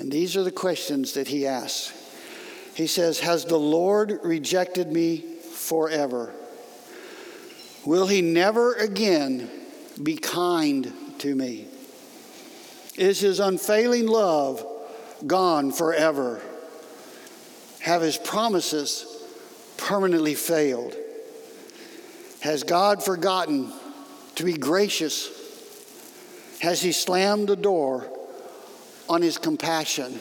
And 0.00 0.12
these 0.12 0.36
are 0.36 0.42
the 0.42 0.52
questions 0.52 1.14
that 1.14 1.28
he 1.28 1.46
asks. 1.46 1.94
He 2.74 2.88
says, 2.88 3.20
Has 3.20 3.46
the 3.46 3.56
Lord 3.56 4.20
rejected 4.22 4.92
me 4.92 5.16
forever? 5.54 6.34
Will 7.86 8.06
he 8.06 8.20
never 8.20 8.74
again 8.74 9.48
be 10.02 10.16
kind 10.16 10.92
to 11.18 11.34
me? 11.34 11.66
Is 12.96 13.20
his 13.20 13.40
unfailing 13.40 14.06
love 14.06 14.64
gone 15.26 15.72
forever? 15.72 16.40
Have 17.80 18.02
his 18.02 18.16
promises 18.16 19.06
permanently 19.76 20.34
failed? 20.34 20.94
Has 22.40 22.62
God 22.62 23.02
forgotten 23.02 23.72
to 24.36 24.44
be 24.44 24.54
gracious? 24.54 25.28
Has 26.60 26.80
he 26.82 26.92
slammed 26.92 27.48
the 27.48 27.56
door 27.56 28.06
on 29.08 29.22
his 29.22 29.38
compassion? 29.38 30.20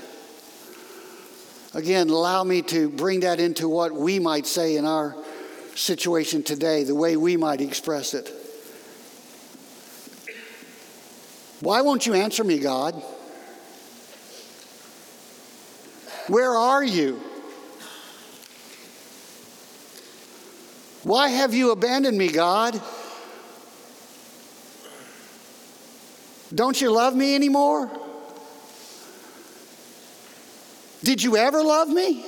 Again, 1.74 2.10
allow 2.10 2.44
me 2.44 2.62
to 2.64 2.90
bring 2.90 3.20
that 3.22 3.40
into 3.40 3.70
what 3.70 3.92
we 3.94 4.20
might 4.20 4.48
say 4.48 4.76
in 4.76 4.86
our 4.86 5.16
situation 5.76 6.44
today, 6.44 6.84
the 6.84 6.96
way 6.96 7.16
we 7.16 7.38
might 7.38 7.62
express 7.62 8.14
it. 8.14 8.39
Why 11.62 11.82
won't 11.82 12.06
you 12.06 12.14
answer 12.14 12.44
me, 12.44 12.60
God? 12.60 13.02
Where 16.28 16.52
are 16.52 16.84
you? 16.84 17.20
Why 21.04 21.30
have 21.30 21.54
you 21.54 21.72
abandoned 21.72 22.18
me, 22.18 22.30
God? 22.30 22.80
Don't 26.54 26.80
you 26.80 26.92
love 26.92 27.16
me 27.16 27.36
anymore? 27.36 27.90
Did 31.04 31.24
you 31.24 31.38
ever 31.38 31.64
love 31.64 31.88
me? 31.88 32.26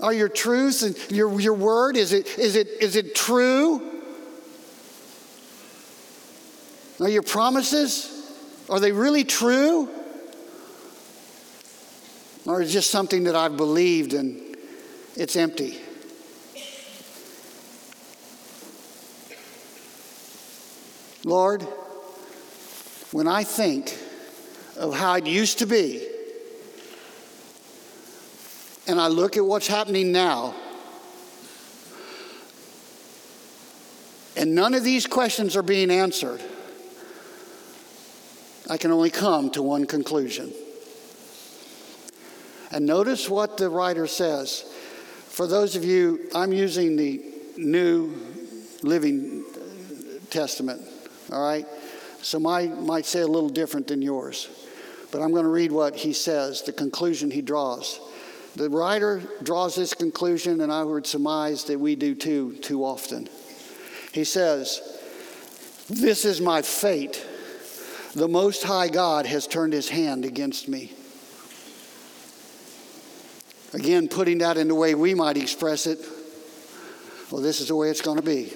Are 0.00 0.12
your 0.12 0.28
truths 0.28 0.82
and 0.82 0.96
your, 1.10 1.40
your 1.40 1.54
word, 1.54 1.96
is 1.96 2.12
it, 2.12 2.38
is, 2.38 2.54
it, 2.54 2.68
is 2.80 2.94
it 2.94 3.14
true? 3.14 3.82
Are 7.00 7.08
your 7.08 7.22
promises, 7.22 8.10
are 8.68 8.80
they 8.80 8.92
really 8.92 9.24
true? 9.24 9.88
Or 12.46 12.62
is 12.62 12.70
it 12.70 12.72
just 12.72 12.90
something 12.90 13.24
that 13.24 13.34
I've 13.34 13.56
believed 13.56 14.14
and 14.14 14.56
it's 15.16 15.36
empty? 15.36 15.78
Lord, 21.24 21.62
when 23.12 23.26
I 23.26 23.42
think 23.42 23.98
of 24.76 24.94
how 24.94 25.14
it 25.14 25.26
used 25.26 25.58
to 25.58 25.66
be, 25.66 26.06
and 28.88 28.98
I 28.98 29.08
look 29.08 29.36
at 29.36 29.44
what's 29.44 29.66
happening 29.66 30.10
now, 30.10 30.54
and 34.34 34.54
none 34.54 34.72
of 34.72 34.82
these 34.82 35.06
questions 35.06 35.56
are 35.56 35.62
being 35.62 35.90
answered, 35.90 36.42
I 38.70 38.78
can 38.78 38.90
only 38.90 39.10
come 39.10 39.50
to 39.50 39.62
one 39.62 39.86
conclusion. 39.86 40.52
And 42.70 42.84
notice 42.84 43.30
what 43.30 43.56
the 43.56 43.70
writer 43.70 44.06
says. 44.06 44.64
For 45.28 45.46
those 45.46 45.74
of 45.74 45.84
you, 45.84 46.28
I'm 46.34 46.52
using 46.52 46.96
the 46.96 47.22
New 47.56 48.14
Living 48.82 49.44
Testament, 50.30 50.82
all 51.32 51.42
right? 51.42 51.66
So 52.20 52.38
mine 52.38 52.84
might 52.86 53.06
say 53.06 53.20
a 53.20 53.26
little 53.26 53.48
different 53.48 53.86
than 53.86 54.02
yours. 54.02 54.48
But 55.10 55.22
I'm 55.22 55.30
going 55.30 55.44
to 55.44 55.50
read 55.50 55.72
what 55.72 55.96
he 55.96 56.12
says, 56.12 56.62
the 56.62 56.72
conclusion 56.72 57.30
he 57.30 57.40
draws. 57.40 58.00
The 58.56 58.70
writer 58.70 59.22
draws 59.42 59.74
this 59.74 59.94
conclusion, 59.94 60.60
and 60.60 60.72
I 60.72 60.82
would 60.82 61.06
surmise 61.06 61.64
that 61.64 61.78
we 61.78 61.94
do 61.96 62.14
too, 62.14 62.54
too 62.56 62.84
often. 62.84 63.28
He 64.12 64.24
says, 64.24 64.80
This 65.88 66.24
is 66.24 66.40
my 66.40 66.62
fate. 66.62 67.24
The 68.14 68.28
Most 68.28 68.64
High 68.64 68.88
God 68.88 69.26
has 69.26 69.46
turned 69.46 69.72
his 69.72 69.88
hand 69.88 70.24
against 70.24 70.68
me. 70.68 70.92
Again, 73.74 74.08
putting 74.08 74.38
that 74.38 74.56
in 74.56 74.68
the 74.68 74.74
way 74.74 74.94
we 74.94 75.14
might 75.14 75.36
express 75.36 75.86
it, 75.86 75.98
well, 77.30 77.42
this 77.42 77.60
is 77.60 77.68
the 77.68 77.76
way 77.76 77.90
it's 77.90 78.00
going 78.00 78.16
to 78.16 78.22
be. 78.22 78.52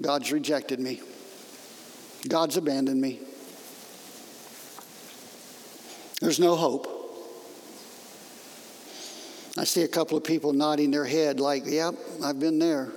God's 0.00 0.32
rejected 0.32 0.80
me, 0.80 1.00
God's 2.28 2.56
abandoned 2.56 3.00
me. 3.00 3.20
There's 6.20 6.40
no 6.40 6.56
hope. 6.56 6.95
I 9.58 9.64
see 9.64 9.82
a 9.82 9.88
couple 9.88 10.18
of 10.18 10.24
people 10.24 10.52
nodding 10.52 10.90
their 10.90 11.06
head, 11.06 11.40
like, 11.40 11.64
yep, 11.64 11.94
I've 12.22 12.38
been 12.38 12.58
there. 12.58 12.90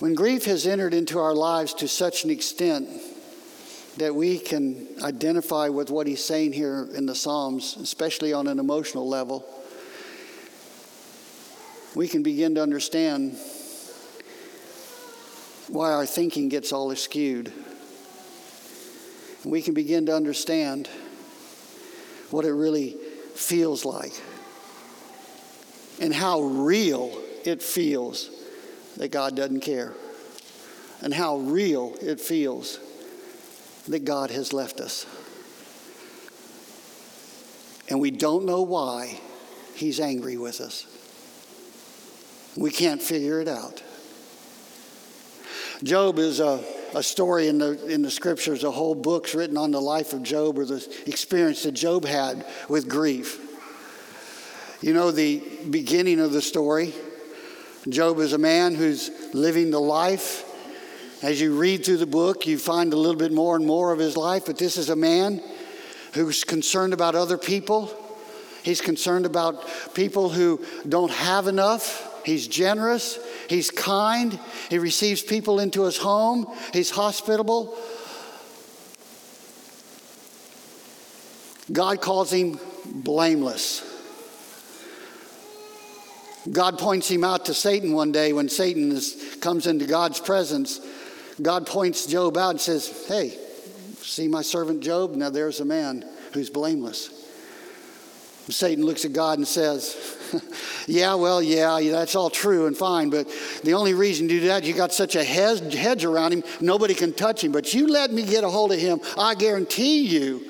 When 0.00 0.14
grief 0.16 0.46
has 0.46 0.66
entered 0.66 0.94
into 0.94 1.20
our 1.20 1.32
lives 1.32 1.74
to 1.74 1.86
such 1.86 2.24
an 2.24 2.30
extent 2.30 2.88
that 3.98 4.12
we 4.12 4.40
can 4.40 4.88
identify 5.00 5.68
with 5.68 5.90
what 5.90 6.08
he's 6.08 6.24
saying 6.24 6.54
here 6.54 6.88
in 6.92 7.06
the 7.06 7.14
Psalms, 7.14 7.76
especially 7.76 8.32
on 8.32 8.48
an 8.48 8.58
emotional 8.58 9.08
level, 9.08 9.46
we 11.94 12.08
can 12.08 12.24
begin 12.24 12.56
to 12.56 12.62
understand 12.62 13.36
why 15.68 15.92
our 15.92 16.04
thinking 16.04 16.48
gets 16.48 16.72
all 16.72 16.92
skewed. 16.96 17.52
We 19.44 19.62
can 19.62 19.74
begin 19.74 20.06
to 20.06 20.16
understand 20.16 20.88
what 22.32 22.44
it 22.44 22.52
really 22.52 22.96
feels 23.34 23.84
like. 23.84 24.12
and 26.00 26.12
how 26.12 26.40
real 26.40 27.16
it 27.44 27.62
feels 27.62 28.30
that 28.96 29.10
God 29.12 29.36
doesn't 29.36 29.60
care, 29.60 29.92
and 31.00 31.14
how 31.14 31.36
real 31.36 31.94
it 32.00 32.20
feels 32.20 32.80
that 33.88 34.04
God 34.04 34.30
has 34.30 34.52
left 34.52 34.80
us. 34.80 35.06
And 37.88 38.00
we 38.00 38.10
don't 38.10 38.44
know 38.46 38.62
why 38.62 39.20
He's 39.74 40.00
angry 40.00 40.36
with 40.36 40.60
us. 40.60 40.86
We 42.56 42.70
can't 42.70 43.02
figure 43.02 43.40
it 43.40 43.48
out. 43.48 43.82
Job 45.82 46.18
is 46.18 46.40
a, 46.40 46.64
a 46.94 47.02
story 47.02 47.48
in 47.48 47.58
the, 47.58 47.86
in 47.86 48.02
the 48.02 48.10
scriptures, 48.10 48.64
a 48.64 48.70
whole 48.70 48.94
book's 48.94 49.34
written 49.34 49.56
on 49.56 49.70
the 49.70 49.80
life 49.80 50.12
of 50.12 50.22
Job 50.22 50.58
or 50.58 50.64
the 50.64 50.86
experience 51.06 51.62
that 51.62 51.72
Job 51.72 52.04
had 52.04 52.44
with 52.68 52.88
grief. 52.88 53.40
You 54.82 54.92
know 54.94 55.10
the 55.10 55.42
beginning 55.70 56.20
of 56.20 56.32
the 56.32 56.42
story. 56.42 56.92
Job 57.88 58.18
is 58.18 58.32
a 58.32 58.38
man 58.38 58.74
who's 58.74 59.10
living 59.32 59.70
the 59.70 59.80
life. 59.80 60.48
As 61.22 61.40
you 61.40 61.56
read 61.56 61.84
through 61.84 61.98
the 61.98 62.06
book, 62.06 62.46
you 62.46 62.58
find 62.58 62.92
a 62.92 62.96
little 62.96 63.18
bit 63.18 63.32
more 63.32 63.54
and 63.54 63.64
more 63.64 63.92
of 63.92 63.98
his 63.98 64.16
life, 64.16 64.46
but 64.46 64.58
this 64.58 64.76
is 64.76 64.88
a 64.88 64.96
man 64.96 65.40
who's 66.14 66.44
concerned 66.44 66.92
about 66.92 67.14
other 67.14 67.38
people. 67.38 67.90
He's 68.62 68.80
concerned 68.80 69.26
about 69.26 69.64
people 69.94 70.28
who 70.28 70.64
don't 70.88 71.10
have 71.10 71.46
enough. 71.46 72.24
He's 72.24 72.46
generous. 72.46 73.18
He's 73.52 73.70
kind. 73.70 74.40
He 74.70 74.78
receives 74.78 75.20
people 75.20 75.60
into 75.60 75.82
his 75.82 75.98
home. 75.98 76.46
He's 76.72 76.88
hospitable. 76.88 77.76
God 81.70 82.00
calls 82.00 82.32
him 82.32 82.58
blameless. 82.86 83.86
God 86.50 86.78
points 86.78 87.10
him 87.10 87.24
out 87.24 87.44
to 87.44 87.52
Satan 87.52 87.92
one 87.92 88.10
day 88.10 88.32
when 88.32 88.48
Satan 88.48 88.90
is, 88.90 89.36
comes 89.42 89.66
into 89.66 89.84
God's 89.84 90.18
presence. 90.18 90.80
God 91.42 91.66
points 91.66 92.06
Job 92.06 92.38
out 92.38 92.52
and 92.52 92.60
says, 92.60 93.06
Hey, 93.06 93.36
see 93.98 94.28
my 94.28 94.40
servant 94.40 94.80
Job? 94.80 95.14
Now 95.14 95.28
there's 95.28 95.60
a 95.60 95.66
man 95.66 96.08
who's 96.32 96.48
blameless. 96.48 97.10
Satan 98.48 98.86
looks 98.86 99.04
at 99.04 99.12
God 99.12 99.36
and 99.36 99.46
says, 99.46 100.21
Yeah, 100.88 101.14
well, 101.14 101.40
yeah, 101.40 101.78
that's 101.80 102.16
all 102.16 102.28
true 102.28 102.66
and 102.66 102.76
fine, 102.76 103.08
but 103.08 103.28
the 103.62 103.74
only 103.74 103.94
reason 103.94 104.26
to 104.26 104.40
do 104.40 104.46
that, 104.48 104.64
you 104.64 104.74
got 104.74 104.92
such 104.92 105.14
a 105.14 105.22
hedge 105.22 106.04
around 106.04 106.32
him, 106.32 106.42
nobody 106.60 106.92
can 106.92 107.12
touch 107.12 107.44
him. 107.44 107.52
But 107.52 107.72
you 107.72 107.86
let 107.86 108.12
me 108.12 108.24
get 108.24 108.42
a 108.42 108.48
hold 108.50 108.72
of 108.72 108.80
him, 108.80 109.00
I 109.16 109.36
guarantee 109.36 110.00
you, 110.00 110.44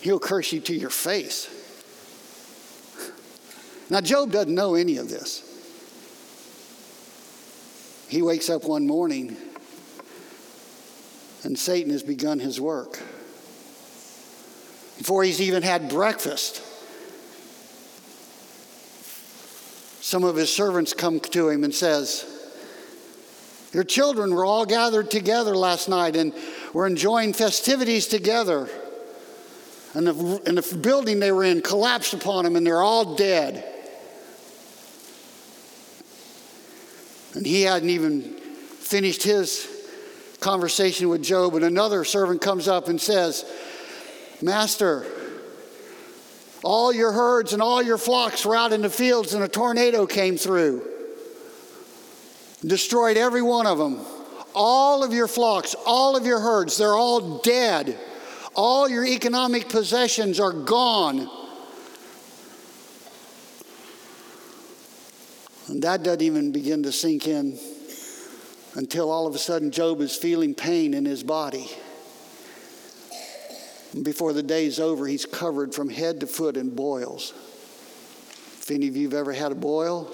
he'll 0.00 0.20
curse 0.20 0.52
you 0.52 0.60
to 0.60 0.74
your 0.74 0.90
face. 0.90 1.48
Now, 3.90 4.00
Job 4.00 4.30
doesn't 4.30 4.54
know 4.54 4.76
any 4.76 4.96
of 4.98 5.10
this. 5.10 5.42
He 8.08 8.22
wakes 8.22 8.48
up 8.48 8.64
one 8.64 8.86
morning 8.86 9.36
and 11.44 11.58
Satan 11.58 11.90
has 11.90 12.02
begun 12.02 12.38
his 12.38 12.60
work. 12.60 13.00
Before 14.98 15.24
he's 15.24 15.40
even 15.40 15.62
had 15.62 15.88
breakfast, 15.88 16.62
some 20.02 20.24
of 20.24 20.34
his 20.34 20.52
servants 20.52 20.92
come 20.92 21.20
to 21.20 21.48
him 21.48 21.62
and 21.62 21.72
says, 21.72 22.26
Your 23.72 23.84
children 23.84 24.34
were 24.34 24.44
all 24.44 24.66
gathered 24.66 25.12
together 25.12 25.56
last 25.56 25.88
night 25.88 26.16
and 26.16 26.34
were 26.74 26.88
enjoying 26.88 27.32
festivities 27.32 28.08
together. 28.08 28.68
And 29.94 30.08
the, 30.08 30.42
and 30.44 30.58
the 30.58 30.76
building 30.76 31.20
they 31.20 31.30
were 31.30 31.44
in 31.44 31.62
collapsed 31.62 32.14
upon 32.14 32.42
them 32.42 32.56
and 32.56 32.66
they're 32.66 32.82
all 32.82 33.14
dead. 33.14 33.64
And 37.34 37.46
he 37.46 37.62
hadn't 37.62 37.90
even 37.90 38.22
finished 38.22 39.22
his 39.22 39.68
conversation 40.40 41.08
with 41.08 41.22
Job, 41.22 41.54
and 41.54 41.64
another 41.64 42.04
servant 42.04 42.42
comes 42.42 42.66
up 42.66 42.88
and 42.88 43.00
says, 43.00 43.44
Master, 44.42 45.06
all 46.62 46.92
your 46.92 47.12
herds 47.12 47.52
and 47.52 47.60
all 47.60 47.82
your 47.82 47.98
flocks 47.98 48.46
were 48.46 48.54
out 48.54 48.72
in 48.72 48.82
the 48.82 48.90
fields, 48.90 49.34
and 49.34 49.42
a 49.42 49.48
tornado 49.48 50.06
came 50.06 50.36
through, 50.36 50.88
destroyed 52.64 53.16
every 53.16 53.42
one 53.42 53.66
of 53.66 53.78
them. 53.78 53.98
All 54.54 55.02
of 55.02 55.12
your 55.12 55.28
flocks, 55.28 55.74
all 55.86 56.16
of 56.16 56.26
your 56.26 56.38
herds, 56.38 56.76
they're 56.76 56.94
all 56.94 57.38
dead. 57.38 57.98
All 58.54 58.88
your 58.88 59.04
economic 59.04 59.70
possessions 59.70 60.38
are 60.38 60.52
gone. 60.52 61.28
And 65.68 65.82
that 65.82 66.02
doesn't 66.02 66.20
even 66.20 66.52
begin 66.52 66.82
to 66.82 66.92
sink 66.92 67.26
in 67.26 67.58
until 68.74 69.10
all 69.10 69.26
of 69.26 69.34
a 69.34 69.38
sudden 69.38 69.70
Job 69.70 70.00
is 70.02 70.14
feeling 70.14 70.54
pain 70.54 70.92
in 70.92 71.06
his 71.06 71.22
body. 71.22 71.70
Before 74.00 74.32
the 74.32 74.42
day's 74.42 74.80
over, 74.80 75.06
he's 75.06 75.26
covered 75.26 75.74
from 75.74 75.90
head 75.90 76.20
to 76.20 76.26
foot 76.26 76.56
in 76.56 76.70
boils. 76.70 77.32
If 78.60 78.70
any 78.70 78.88
of 78.88 78.96
you 78.96 79.08
have 79.08 79.18
ever 79.18 79.32
had 79.32 79.52
a 79.52 79.56
boil, 79.56 80.10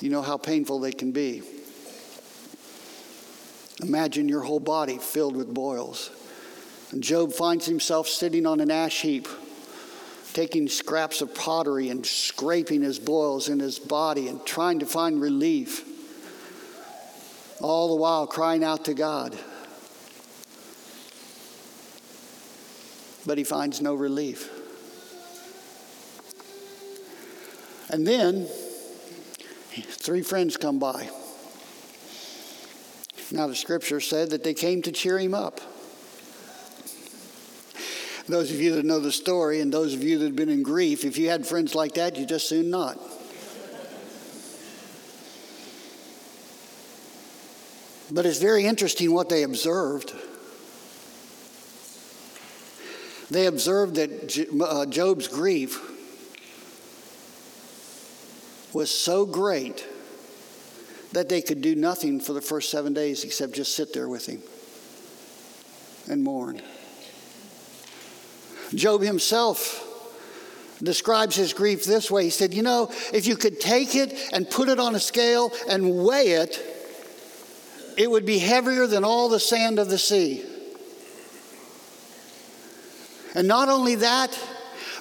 you 0.00 0.10
know 0.10 0.22
how 0.22 0.36
painful 0.36 0.78
they 0.80 0.92
can 0.92 1.10
be. 1.10 1.42
Imagine 3.82 4.28
your 4.28 4.42
whole 4.42 4.60
body 4.60 4.98
filled 4.98 5.36
with 5.36 5.52
boils. 5.52 6.10
And 6.92 7.02
Job 7.02 7.32
finds 7.32 7.66
himself 7.66 8.06
sitting 8.06 8.46
on 8.46 8.60
an 8.60 8.70
ash 8.70 9.02
heap 9.02 9.26
taking 10.34 10.68
scraps 10.68 11.22
of 11.22 11.32
pottery 11.32 11.88
and 11.88 12.04
scraping 12.04 12.82
his 12.82 12.98
boils 12.98 13.48
in 13.48 13.60
his 13.60 13.78
body 13.78 14.26
and 14.26 14.44
trying 14.44 14.80
to 14.80 14.86
find 14.86 15.20
relief, 15.20 15.84
all 17.60 17.88
the 17.88 17.94
while 17.94 18.26
crying 18.26 18.64
out 18.64 18.84
to 18.84 18.94
God. 18.94 19.38
But 23.26 23.38
he 23.38 23.44
finds 23.44 23.80
no 23.80 23.94
relief. 23.94 24.50
And 27.90 28.06
then 28.06 28.46
three 29.74 30.22
friends 30.22 30.56
come 30.56 30.78
by. 30.78 31.08
Now, 33.30 33.46
the 33.46 33.54
scripture 33.54 34.00
said 34.00 34.30
that 34.30 34.44
they 34.44 34.54
came 34.54 34.82
to 34.82 34.92
cheer 34.92 35.18
him 35.18 35.34
up. 35.34 35.60
Those 38.26 38.50
of 38.50 38.60
you 38.60 38.74
that 38.76 38.84
know 38.84 39.00
the 39.00 39.12
story 39.12 39.60
and 39.60 39.72
those 39.72 39.92
of 39.92 40.02
you 40.02 40.18
that 40.18 40.24
have 40.26 40.36
been 40.36 40.48
in 40.48 40.62
grief, 40.62 41.04
if 41.04 41.18
you 41.18 41.28
had 41.28 41.46
friends 41.46 41.74
like 41.74 41.94
that, 41.94 42.16
you 42.16 42.26
just 42.26 42.48
soon 42.48 42.70
not. 42.70 42.98
But 48.10 48.24
it's 48.26 48.38
very 48.38 48.64
interesting 48.64 49.12
what 49.12 49.28
they 49.28 49.42
observed. 49.42 50.14
They 53.34 53.46
observed 53.46 53.96
that 53.96 54.62
uh, 54.62 54.86
Job's 54.86 55.26
grief 55.26 55.80
was 58.72 58.92
so 58.92 59.26
great 59.26 59.84
that 61.10 61.28
they 61.28 61.42
could 61.42 61.60
do 61.60 61.74
nothing 61.74 62.20
for 62.20 62.32
the 62.32 62.40
first 62.40 62.70
seven 62.70 62.94
days 62.94 63.24
except 63.24 63.54
just 63.54 63.74
sit 63.74 63.92
there 63.92 64.08
with 64.08 64.26
him 64.26 64.40
and 66.08 66.22
mourn. 66.22 66.62
Job 68.72 69.00
himself 69.02 69.84
describes 70.80 71.34
his 71.34 71.52
grief 71.52 71.84
this 71.84 72.12
way. 72.12 72.22
He 72.22 72.30
said, 72.30 72.54
You 72.54 72.62
know, 72.62 72.92
if 73.12 73.26
you 73.26 73.34
could 73.34 73.58
take 73.58 73.96
it 73.96 74.14
and 74.32 74.48
put 74.48 74.68
it 74.68 74.78
on 74.78 74.94
a 74.94 75.00
scale 75.00 75.52
and 75.68 76.04
weigh 76.04 76.34
it, 76.34 76.64
it 77.98 78.08
would 78.08 78.26
be 78.26 78.38
heavier 78.38 78.86
than 78.86 79.02
all 79.02 79.28
the 79.28 79.40
sand 79.40 79.80
of 79.80 79.88
the 79.88 79.98
sea. 79.98 80.53
And 83.34 83.48
not 83.48 83.68
only 83.68 83.96
that, 83.96 84.38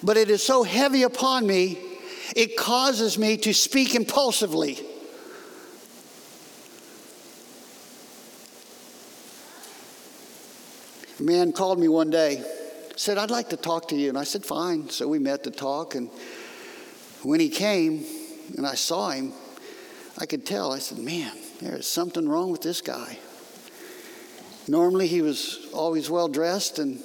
but 0.02 0.18
it 0.18 0.30
is 0.30 0.44
so 0.44 0.64
heavy 0.64 1.04
upon 1.04 1.46
me, 1.46 1.80
it 2.36 2.58
causes 2.58 3.18
me 3.18 3.38
to 3.38 3.54
speak 3.54 3.96
impulsively. 3.96 4.80
A 11.20 11.24
man 11.24 11.52
called 11.52 11.80
me 11.80 11.88
one 11.88 12.10
day 12.10 12.44
said, 12.96 13.18
I'd 13.18 13.32
like 13.32 13.50
to 13.50 13.58
talk 13.58 13.90
to 13.90 13.96
you. 13.96 14.10
And 14.10 14.18
I 14.18 14.24
said, 14.24 14.46
Fine. 14.46 14.90
So 14.90 15.08
we 15.08 15.20
met 15.20 15.44
to 15.44 15.52
talk. 15.52 15.96
And 15.96 16.10
when 17.24 17.40
he 17.40 17.50
came 17.50 18.06
and 18.58 18.66
I 18.66 18.76
saw 18.76 19.10
him, 19.10 19.34
I 20.18 20.26
could 20.26 20.46
tell. 20.46 20.72
I 20.72 20.80
said, 20.80 21.00
Man, 21.00 21.32
there's 21.60 21.88
something 21.88 22.28
wrong 22.28 22.52
with 22.52 22.62
this 22.62 22.82
guy. 22.82 23.18
Normally, 24.68 25.08
he 25.08 25.22
was 25.22 25.68
always 25.74 26.10
well 26.10 26.28
dressed 26.28 26.80
and 26.80 27.04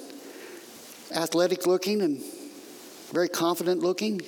athletic 1.11 1.65
looking 1.65 2.01
and 2.01 2.21
very 3.11 3.29
confident 3.29 3.81
looking. 3.81 4.21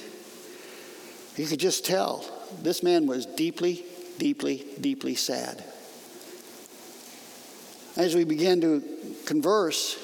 You 1.35 1.45
could 1.45 1.59
just 1.59 1.85
tell 1.85 2.25
this 2.61 2.83
man 2.83 3.07
was 3.07 3.25
deeply, 3.25 3.85
deeply, 4.17 4.65
deeply 4.79 5.15
sad. 5.15 5.63
As 7.97 8.15
we 8.15 8.23
began 8.23 8.61
to 8.61 8.83
converse, 9.25 9.97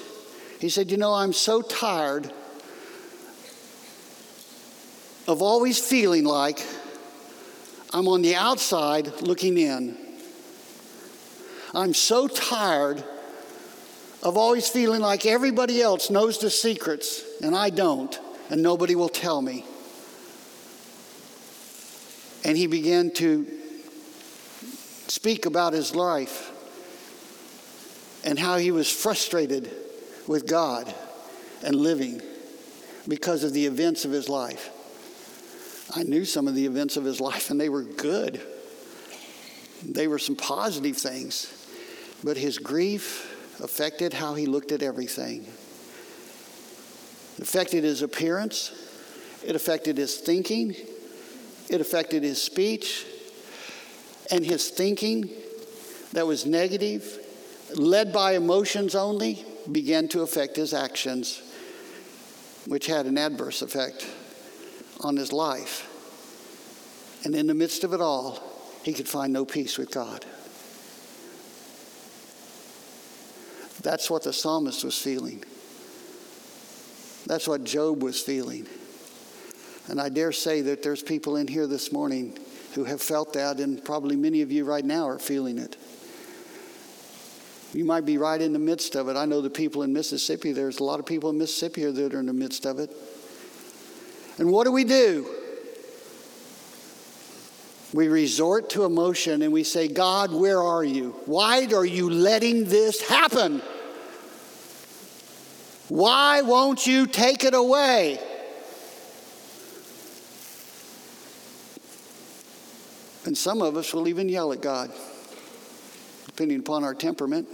he 0.59 0.69
said, 0.69 0.91
You 0.91 0.97
know, 0.97 1.13
I'm 1.13 1.33
so 1.33 1.61
tired 1.61 2.31
of 5.27 5.41
always 5.41 5.79
feeling 5.79 6.23
like 6.23 6.65
I'm 7.93 8.07
on 8.07 8.21
the 8.21 8.35
outside 8.35 9.21
looking 9.21 9.57
in. 9.57 9.97
I'm 11.73 11.93
so 11.93 12.27
tired 12.27 13.03
of 14.27 14.35
always 14.35 14.67
feeling 14.67 14.99
like 14.99 15.25
everybody 15.25 15.81
else 15.81 16.09
knows 16.09 16.37
the 16.39 16.49
secrets 16.49 17.23
and 17.41 17.55
I 17.55 17.69
don't, 17.69 18.19
and 18.49 18.61
nobody 18.61 18.93
will 18.93 19.07
tell 19.07 19.41
me. 19.41 19.63
And 22.43 22.57
he 22.57 22.67
began 22.67 23.11
to 23.11 23.47
speak 25.07 25.45
about 25.45 25.71
his 25.71 25.95
life 25.95 26.51
and 28.25 28.37
how 28.37 28.57
he 28.57 28.71
was 28.71 28.91
frustrated 28.91 29.71
with 30.27 30.45
God 30.45 30.93
and 31.63 31.73
living 31.73 32.21
because 33.07 33.45
of 33.45 33.53
the 33.53 33.65
events 33.65 34.03
of 34.03 34.11
his 34.11 34.27
life. 34.27 34.71
I 35.95 36.03
knew 36.03 36.25
some 36.25 36.49
of 36.49 36.55
the 36.55 36.65
events 36.65 36.97
of 36.97 37.05
his 37.05 37.21
life, 37.21 37.49
and 37.49 37.61
they 37.61 37.69
were 37.69 37.83
good. 37.83 38.41
They 39.85 40.09
were 40.09 40.19
some 40.19 40.35
positive 40.35 40.97
things. 40.97 41.53
But 42.25 42.35
his 42.35 42.57
grief 42.57 43.35
affected 43.61 44.13
how 44.13 44.35
he 44.35 44.45
looked 44.45 44.71
at 44.71 44.83
everything. 44.83 45.45
It 47.37 47.43
affected 47.43 47.83
his 47.83 48.01
appearance, 48.01 48.71
it 49.45 49.55
affected 49.55 49.97
his 49.97 50.17
thinking, 50.17 50.75
it 51.69 51.81
affected 51.81 52.23
his 52.23 52.41
speech, 52.41 53.05
and 54.31 54.45
his 54.45 54.69
thinking 54.69 55.29
that 56.13 56.25
was 56.25 56.45
negative, 56.45 57.19
led 57.75 58.11
by 58.11 58.33
emotions 58.33 58.95
only, 58.95 59.45
began 59.71 60.07
to 60.09 60.21
affect 60.21 60.55
his 60.55 60.73
actions, 60.73 61.41
which 62.65 62.87
had 62.87 63.05
an 63.05 63.17
adverse 63.17 63.61
effect 63.61 64.07
on 65.01 65.15
his 65.15 65.31
life. 65.31 65.93
And 67.23 67.35
in 67.35 67.47
the 67.47 67.53
midst 67.53 67.83
of 67.83 67.93
it 67.93 68.01
all, 68.01 68.39
he 68.83 68.93
could 68.93 69.07
find 69.07 69.33
no 69.33 69.45
peace 69.45 69.77
with 69.77 69.91
God. 69.91 70.25
That's 73.83 74.09
what 74.09 74.23
the 74.23 74.33
psalmist 74.33 74.83
was 74.83 74.97
feeling. 74.97 75.43
That's 77.25 77.47
what 77.47 77.63
Job 77.63 78.01
was 78.01 78.21
feeling. 78.21 78.67
And 79.87 80.01
I 80.01 80.09
dare 80.09 80.31
say 80.31 80.61
that 80.61 80.83
there's 80.83 81.03
people 81.03 81.35
in 81.37 81.47
here 81.47 81.67
this 81.67 81.91
morning 81.91 82.37
who 82.73 82.83
have 82.83 83.01
felt 83.01 83.33
that, 83.33 83.59
and 83.59 83.83
probably 83.83 84.15
many 84.15 84.41
of 84.41 84.51
you 84.51 84.65
right 84.65 84.83
now 84.83 85.07
are 85.07 85.19
feeling 85.19 85.57
it. 85.57 85.77
You 87.73 87.85
might 87.85 88.05
be 88.05 88.17
right 88.17 88.41
in 88.41 88.53
the 88.53 88.59
midst 88.59 88.95
of 88.95 89.09
it. 89.09 89.15
I 89.15 89.25
know 89.25 89.41
the 89.41 89.49
people 89.49 89.83
in 89.83 89.93
Mississippi, 89.93 90.51
there's 90.51 90.79
a 90.79 90.83
lot 90.83 90.99
of 90.99 91.05
people 91.05 91.29
in 91.29 91.37
Mississippi 91.37 91.83
that 91.83 92.13
are 92.13 92.19
in 92.19 92.25
the 92.25 92.33
midst 92.33 92.65
of 92.65 92.79
it. 92.79 92.91
And 94.37 94.51
what 94.51 94.65
do 94.65 94.71
we 94.71 94.83
do? 94.83 95.27
We 97.93 98.10
resort 98.10 98.69
to 98.71 98.84
emotion 98.84 99.41
and 99.41 99.54
we 99.54 99.63
say, 99.63 99.88
God, 99.88 100.34
where 100.34 100.62
are 100.62 100.84
you? 100.84 101.15
Why 101.26 101.65
are 101.73 101.86
you 101.86 102.10
letting 102.10 102.65
this 102.65 103.02
happen? 103.02 103.62
Why 105.88 106.41
won't 106.41 106.86
you 106.86 107.08
take 107.08 107.45
it 107.45 107.54
away? 107.54 108.19
And 113.26 113.38
some 113.38 113.62
of 113.62 113.78
us 113.78 113.93
will 113.93 114.08
even 114.08 114.28
yell 114.28 114.52
at 114.52 114.62
God, 114.62 114.91
depending 116.26 116.60
upon 116.60 116.84
our 116.84 116.93
temperament. 116.93 117.47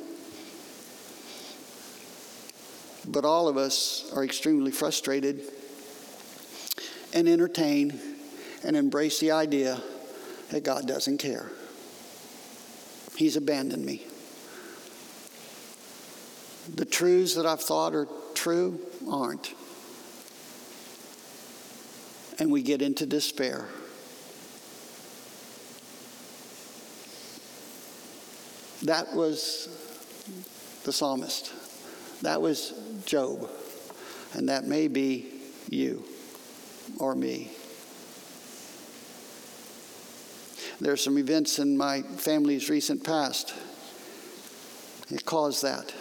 But 3.08 3.26
all 3.26 3.48
of 3.48 3.58
us 3.58 4.12
are 4.15 4.24
extremely 4.24 4.72
frustrated 4.72 5.41
and 7.13 7.28
entertain 7.28 8.00
and 8.63 8.76
embrace 8.76 9.19
the 9.19 9.32
idea 9.32 9.82
that 10.49 10.63
God 10.63 10.88
doesn't 10.88 11.17
care. 11.17 11.49
He's 13.15 13.36
abandoned 13.36 13.86
me. 13.86 14.06
The 16.73 16.86
truths 16.86 17.36
that 17.36 17.45
I've 17.45 17.62
thought 17.62 17.93
are 17.93 18.08
true 18.34 18.79
aren't. 19.10 19.53
And 22.39 22.51
we 22.51 22.62
get 22.63 22.82
into 22.82 23.06
despair. 23.06 23.65
That 28.84 29.13
was 29.13 29.69
the 30.84 30.91
psalmist. 30.91 31.53
That 32.21 32.41
was 32.41 32.73
Job. 33.06 33.49
And 34.34 34.49
that 34.49 34.65
may 34.65 34.88
be 34.88 35.32
you 35.69 36.03
or 36.99 37.15
me. 37.15 37.51
There 40.79 40.91
are 40.91 40.97
some 40.97 41.17
events 41.17 41.59
in 41.59 41.77
my 41.77 42.01
family's 42.01 42.69
recent 42.69 43.03
past. 43.03 43.53
It 45.09 45.25
caused 45.25 45.63
that 45.63 45.93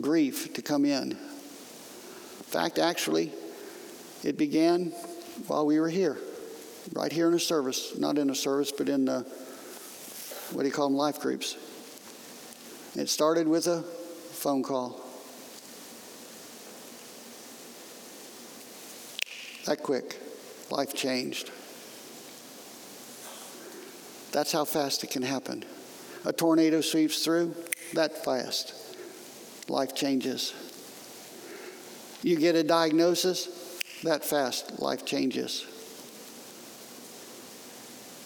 grief 0.00 0.52
to 0.54 0.62
come 0.62 0.84
in. 0.84 1.12
In 1.12 1.16
fact, 1.16 2.78
actually, 2.78 3.32
it 4.22 4.36
began 4.36 4.92
while 5.46 5.66
we 5.66 5.80
were 5.80 5.88
here, 5.88 6.18
right 6.92 7.12
here 7.12 7.28
in 7.28 7.34
a 7.34 7.40
service, 7.40 7.98
not 7.98 8.18
in 8.18 8.30
a 8.30 8.34
service, 8.34 8.72
but 8.72 8.88
in 8.88 9.06
the, 9.06 9.20
what 10.52 10.62
do 10.62 10.68
you 10.68 10.74
call 10.74 10.88
them, 10.88 10.96
life 10.96 11.20
groups. 11.20 11.56
It 12.94 13.08
started 13.08 13.48
with 13.48 13.66
a 13.66 13.82
phone 13.82 14.62
call. 14.62 15.00
That 19.66 19.82
quick, 19.82 20.20
life 20.70 20.94
changed. 20.94 21.50
That's 24.32 24.50
how 24.50 24.64
fast 24.64 25.04
it 25.04 25.10
can 25.10 25.22
happen. 25.22 25.64
A 26.24 26.32
tornado 26.32 26.80
sweeps 26.80 27.22
through, 27.24 27.54
that 27.92 28.24
fast. 28.24 28.74
Life 29.68 29.94
changes. 29.94 30.54
You 32.22 32.36
get 32.36 32.54
a 32.54 32.62
diagnosis, 32.62 33.80
that 34.02 34.24
fast, 34.24 34.80
life 34.80 35.04
changes. 35.04 35.66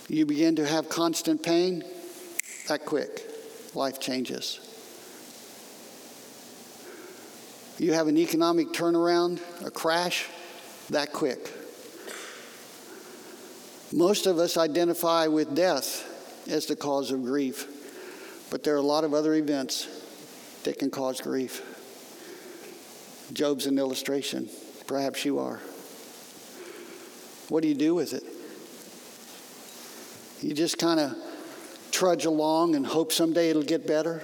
You 0.09 0.25
begin 0.27 0.57
to 0.57 0.67
have 0.67 0.89
constant 0.89 1.43
pain, 1.43 1.83
that 2.69 2.87
quick, 2.87 3.23
life 3.75 3.99
changes. 3.99 4.61
You 7.79 7.93
have 7.95 8.07
an 8.07 8.17
economic 8.17 8.69
turnaround, 8.69 9.41
a 9.65 9.71
crash, 9.71 10.27
that 10.91 11.13
quick. 11.13 11.53
Most 13.93 14.27
of 14.27 14.39
us 14.39 14.57
identify 14.57 15.29
with 15.29 15.55
death 15.55 16.13
as 16.49 16.67
the 16.67 16.77
cause 16.77 17.11
of 17.11 17.23
grief, 17.23 17.67
but 18.51 18.65
there 18.65 18.75
are 18.75 18.79
a 18.79 18.83
lot 18.83 19.05
of 19.05 19.15
other 19.15 19.35
events 19.35 19.89
that 20.65 20.79
can 20.79 20.91
cause 20.91 21.21
grief. 21.21 21.63
Job's 23.33 23.67
an 23.67 23.79
illustration. 23.79 24.49
Perhaps 24.87 25.25
you 25.25 25.39
are. 25.39 25.61
What 27.49 27.63
do 27.63 27.69
you 27.69 27.75
do 27.75 27.95
with 27.95 28.13
it? 28.13 28.25
You 30.45 30.53
just 30.53 30.79
kind 30.79 31.01
of 31.01 31.17
trudge 31.93 32.25
along 32.25 32.75
and 32.75 32.87
hope 32.87 33.13
someday 33.13 33.51
it'll 33.51 33.63
get 33.63 33.87
better? 33.87 34.23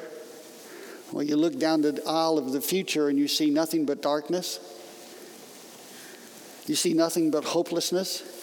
Well, 1.12 1.22
you 1.22 1.36
look 1.36 1.58
down 1.58 1.82
the 1.82 2.02
aisle 2.06 2.38
of 2.38 2.52
the 2.52 2.60
future 2.60 3.08
and 3.08 3.18
you 3.18 3.28
see 3.28 3.50
nothing 3.50 3.86
but 3.86 4.02
darkness. 4.02 4.58
You 6.66 6.74
see 6.74 6.94
nothing 6.94 7.30
but 7.30 7.44
hopelessness. 7.44 8.41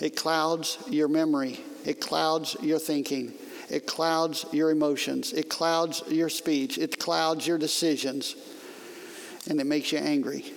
It 0.00 0.16
clouds 0.16 0.78
your 0.88 1.08
memory, 1.08 1.60
it 1.84 2.00
clouds 2.00 2.56
your 2.62 2.78
thinking, 2.78 3.34
it 3.68 3.86
clouds 3.86 4.46
your 4.52 4.70
emotions, 4.70 5.32
it 5.32 5.48
clouds 5.48 6.02
your 6.08 6.28
speech, 6.28 6.78
it 6.78 6.98
clouds 6.98 7.46
your 7.46 7.58
decisions, 7.58 8.34
and 9.48 9.60
it 9.60 9.66
makes 9.66 9.92
you 9.92 9.98
angry. 9.98 10.52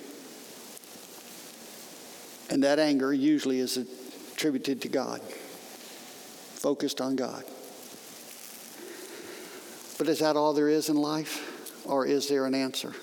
And 2.50 2.62
that 2.62 2.78
anger 2.78 3.12
usually 3.12 3.58
is 3.58 3.76
attributed 3.76 4.82
to 4.82 4.88
God, 4.88 5.20
focused 5.20 7.00
on 7.00 7.16
God. 7.16 7.44
But 9.98 10.08
is 10.08 10.18
that 10.20 10.36
all 10.36 10.54
there 10.54 10.68
is 10.68 10.88
in 10.88 10.96
life? 10.96 11.50
Or 11.86 12.06
is 12.06 12.28
there 12.28 12.46
an 12.46 12.54
answer? 12.54 12.94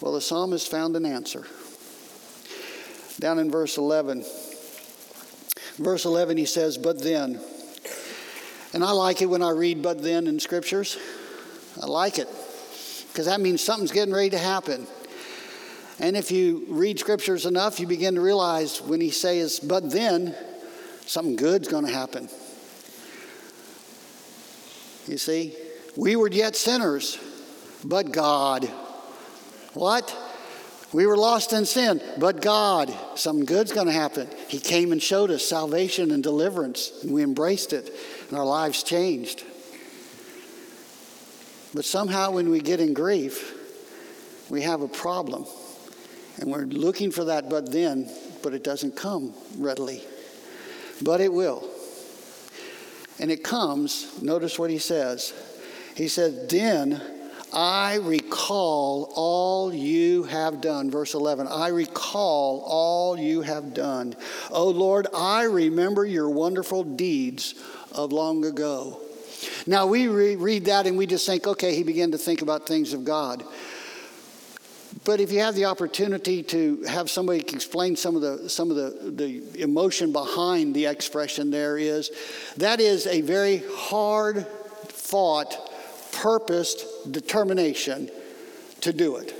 Well, 0.00 0.12
the 0.12 0.20
psalmist 0.20 0.70
found 0.70 0.96
an 0.96 1.06
answer. 1.06 1.46
Down 3.18 3.38
in 3.38 3.50
verse 3.50 3.76
11, 3.76 4.24
verse 5.80 6.04
11, 6.04 6.36
he 6.36 6.44
says, 6.44 6.78
But 6.78 7.02
then. 7.02 7.40
And 8.72 8.84
I 8.84 8.92
like 8.92 9.20
it 9.20 9.26
when 9.26 9.42
I 9.42 9.50
read 9.50 9.82
but 9.82 10.02
then 10.02 10.28
in 10.28 10.38
scriptures. 10.38 10.96
I 11.82 11.86
like 11.86 12.18
it 12.18 12.28
because 13.08 13.26
that 13.26 13.40
means 13.40 13.60
something's 13.60 13.90
getting 13.90 14.14
ready 14.14 14.30
to 14.30 14.38
happen. 14.38 14.86
And 15.98 16.16
if 16.16 16.30
you 16.30 16.64
read 16.68 16.98
scriptures 16.98 17.46
enough, 17.46 17.80
you 17.80 17.86
begin 17.86 18.14
to 18.14 18.20
realize 18.20 18.80
when 18.80 19.00
he 19.00 19.10
says, 19.10 19.60
but 19.60 19.90
then, 19.90 20.34
something 21.04 21.36
good's 21.36 21.68
going 21.68 21.84
to 21.84 21.92
happen. 21.92 22.28
You 25.06 25.18
see, 25.18 25.54
we 25.96 26.14
were 26.16 26.30
yet 26.30 26.54
sinners, 26.54 27.18
but 27.84 28.12
God. 28.12 28.64
What? 29.74 30.16
We 30.92 31.06
were 31.06 31.16
lost 31.16 31.52
in 31.52 31.66
sin, 31.66 32.02
but 32.18 32.42
God, 32.42 32.92
something 33.14 33.44
good's 33.44 33.72
going 33.72 33.86
to 33.86 33.92
happen. 33.92 34.28
He 34.48 34.58
came 34.58 34.90
and 34.90 35.00
showed 35.00 35.30
us 35.30 35.44
salvation 35.44 36.10
and 36.10 36.22
deliverance, 36.22 36.90
and 37.02 37.12
we 37.12 37.22
embraced 37.22 37.72
it, 37.72 37.94
and 38.28 38.36
our 38.36 38.44
lives 38.44 38.82
changed. 38.82 39.44
But 41.72 41.84
somehow, 41.84 42.32
when 42.32 42.50
we 42.50 42.58
get 42.58 42.80
in 42.80 42.92
grief, 42.92 43.56
we 44.50 44.62
have 44.62 44.82
a 44.82 44.88
problem, 44.88 45.46
and 46.38 46.50
we're 46.50 46.64
looking 46.64 47.12
for 47.12 47.24
that 47.24 47.48
but 47.48 47.70
then, 47.70 48.10
but 48.42 48.52
it 48.52 48.64
doesn't 48.64 48.96
come 48.96 49.32
readily. 49.58 50.02
But 51.02 51.20
it 51.20 51.32
will. 51.32 51.70
And 53.20 53.30
it 53.30 53.44
comes, 53.44 54.20
notice 54.20 54.58
what 54.58 54.70
he 54.70 54.78
says. 54.78 55.32
He 55.94 56.08
says, 56.08 56.48
Then 56.48 57.00
I 57.52 57.96
recall 57.96 59.12
all 59.14 59.74
you 59.74 60.24
have 60.24 60.60
done. 60.60 60.90
Verse 60.90 61.14
11, 61.14 61.48
I 61.48 61.68
recall 61.68 62.64
all 62.66 63.18
you 63.18 63.42
have 63.42 63.74
done. 63.74 64.14
Oh 64.50 64.68
Lord, 64.68 65.06
I 65.14 65.44
remember 65.44 66.04
your 66.04 66.30
wonderful 66.30 66.84
deeds 66.84 67.54
of 67.92 68.12
long 68.12 68.44
ago. 68.44 69.00
Now 69.66 69.86
we 69.86 70.08
re- 70.08 70.36
read 70.36 70.66
that 70.66 70.86
and 70.86 70.96
we 70.96 71.06
just 71.06 71.26
think, 71.26 71.46
okay, 71.46 71.74
he 71.74 71.82
began 71.82 72.12
to 72.12 72.18
think 72.18 72.42
about 72.42 72.66
things 72.66 72.92
of 72.92 73.04
God. 73.04 73.42
But 75.04 75.20
if 75.20 75.32
you 75.32 75.40
have 75.40 75.54
the 75.54 75.64
opportunity 75.64 76.42
to 76.44 76.82
have 76.82 77.08
somebody 77.08 77.40
explain 77.40 77.96
some 77.96 78.16
of 78.16 78.22
the 78.22 78.50
some 78.50 78.70
of 78.70 78.76
the, 78.76 79.10
the 79.10 79.62
emotion 79.62 80.12
behind 80.12 80.74
the 80.74 80.86
expression 80.86 81.50
there 81.50 81.78
is 81.78 82.10
that 82.58 82.80
is 82.80 83.06
a 83.06 83.22
very 83.22 83.62
hard 83.74 84.46
fought, 84.88 85.69
purposed 86.12 86.84
determination 87.10 88.10
to 88.80 88.92
do 88.92 89.16
it. 89.16 89.34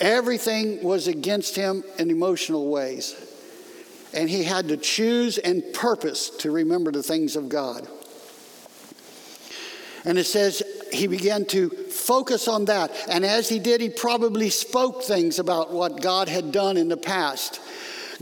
Everything 0.00 0.82
was 0.82 1.08
against 1.08 1.56
him 1.56 1.82
in 1.98 2.10
emotional 2.10 2.70
ways. 2.70 3.16
And 4.14 4.30
he 4.30 4.44
had 4.44 4.68
to 4.68 4.76
choose 4.76 5.38
and 5.38 5.62
purpose 5.74 6.30
to 6.38 6.50
remember 6.50 6.90
the 6.90 7.02
things 7.02 7.36
of 7.36 7.48
God. 7.48 7.86
And 10.04 10.18
it 10.18 10.24
says 10.24 10.62
he 10.92 11.06
began 11.06 11.44
to 11.46 11.68
focus 11.68 12.48
on 12.48 12.66
that. 12.66 12.90
And 13.10 13.24
as 13.24 13.48
he 13.48 13.58
did, 13.58 13.80
he 13.80 13.90
probably 13.90 14.50
spoke 14.50 15.02
things 15.02 15.38
about 15.38 15.72
what 15.72 16.00
God 16.00 16.28
had 16.28 16.52
done 16.52 16.76
in 16.76 16.88
the 16.88 16.96
past. 16.96 17.60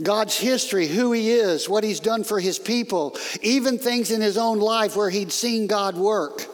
God's 0.01 0.37
history, 0.37 0.87
who 0.87 1.11
he 1.11 1.31
is, 1.31 1.69
what 1.69 1.83
he's 1.83 1.99
done 1.99 2.23
for 2.23 2.39
his 2.39 2.59
people, 2.59 3.17
even 3.41 3.79
things 3.79 4.11
in 4.11 4.21
his 4.21 4.37
own 4.37 4.59
life 4.59 4.95
where 4.95 5.09
he'd 5.09 5.31
seen 5.31 5.67
God 5.67 5.95
work. 5.95 6.45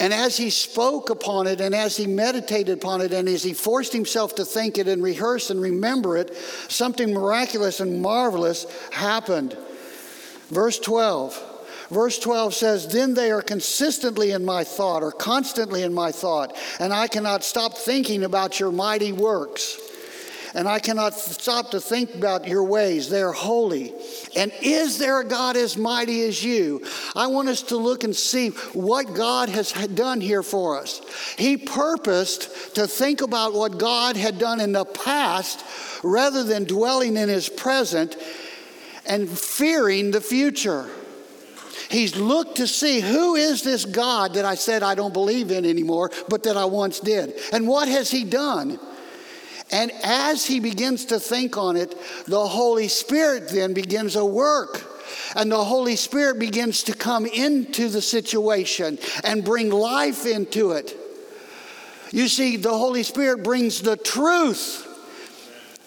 And 0.00 0.14
as 0.14 0.36
he 0.36 0.50
spoke 0.50 1.10
upon 1.10 1.48
it, 1.48 1.60
and 1.60 1.74
as 1.74 1.96
he 1.96 2.06
meditated 2.06 2.78
upon 2.78 3.00
it, 3.00 3.12
and 3.12 3.28
as 3.28 3.42
he 3.42 3.52
forced 3.52 3.92
himself 3.92 4.36
to 4.36 4.44
think 4.44 4.78
it 4.78 4.86
and 4.86 5.02
rehearse 5.02 5.50
and 5.50 5.60
remember 5.60 6.16
it, 6.16 6.36
something 6.68 7.12
miraculous 7.12 7.80
and 7.80 8.00
marvelous 8.00 8.66
happened. 8.92 9.56
Verse 10.50 10.78
12. 10.78 11.44
Verse 11.90 12.18
12 12.18 12.54
says, 12.54 12.86
Then 12.86 13.14
they 13.14 13.30
are 13.30 13.42
consistently 13.42 14.30
in 14.30 14.44
my 14.44 14.62
thought, 14.62 15.02
or 15.02 15.10
constantly 15.10 15.82
in 15.82 15.92
my 15.92 16.12
thought, 16.12 16.56
and 16.78 16.92
I 16.92 17.08
cannot 17.08 17.42
stop 17.42 17.76
thinking 17.76 18.22
about 18.22 18.60
your 18.60 18.70
mighty 18.70 19.12
works. 19.12 19.78
And 20.54 20.68
I 20.68 20.78
cannot 20.78 21.14
stop 21.14 21.70
to 21.72 21.80
think 21.80 22.14
about 22.14 22.48
your 22.48 22.64
ways. 22.64 23.08
They're 23.08 23.32
holy. 23.32 23.92
And 24.36 24.52
is 24.62 24.98
there 24.98 25.20
a 25.20 25.24
God 25.24 25.56
as 25.56 25.76
mighty 25.76 26.22
as 26.22 26.42
you? 26.42 26.84
I 27.14 27.26
want 27.26 27.48
us 27.48 27.62
to 27.64 27.76
look 27.76 28.04
and 28.04 28.14
see 28.14 28.50
what 28.72 29.14
God 29.14 29.48
has 29.48 29.72
done 29.72 30.20
here 30.20 30.42
for 30.42 30.78
us. 30.78 31.00
He 31.36 31.56
purposed 31.56 32.74
to 32.76 32.86
think 32.86 33.20
about 33.20 33.54
what 33.54 33.78
God 33.78 34.16
had 34.16 34.38
done 34.38 34.60
in 34.60 34.72
the 34.72 34.84
past 34.84 35.64
rather 36.02 36.44
than 36.44 36.64
dwelling 36.64 37.16
in 37.16 37.28
his 37.28 37.48
present 37.48 38.16
and 39.06 39.28
fearing 39.28 40.10
the 40.10 40.20
future. 40.20 40.88
He's 41.90 42.16
looked 42.16 42.56
to 42.56 42.66
see 42.66 43.00
who 43.00 43.34
is 43.34 43.62
this 43.62 43.84
God 43.84 44.34
that 44.34 44.44
I 44.44 44.54
said 44.54 44.82
I 44.82 44.94
don't 44.94 45.14
believe 45.14 45.50
in 45.50 45.64
anymore, 45.64 46.10
but 46.28 46.42
that 46.42 46.56
I 46.56 46.66
once 46.66 47.00
did. 47.00 47.34
And 47.52 47.66
what 47.66 47.88
has 47.88 48.10
he 48.10 48.24
done? 48.24 48.78
And 49.70 49.92
as 50.02 50.46
he 50.46 50.60
begins 50.60 51.06
to 51.06 51.20
think 51.20 51.56
on 51.56 51.76
it, 51.76 51.94
the 52.26 52.46
Holy 52.46 52.88
Spirit 52.88 53.48
then 53.48 53.74
begins 53.74 54.16
a 54.16 54.24
work. 54.24 54.84
And 55.36 55.52
the 55.52 55.62
Holy 55.62 55.96
Spirit 55.96 56.38
begins 56.38 56.84
to 56.84 56.94
come 56.94 57.26
into 57.26 57.88
the 57.88 58.00
situation 58.00 58.98
and 59.24 59.44
bring 59.44 59.70
life 59.70 60.26
into 60.26 60.72
it. 60.72 60.96
You 62.10 62.28
see, 62.28 62.56
the 62.56 62.70
Holy 62.70 63.02
Spirit 63.02 63.42
brings 63.42 63.82
the 63.82 63.96
truth. 63.96 64.86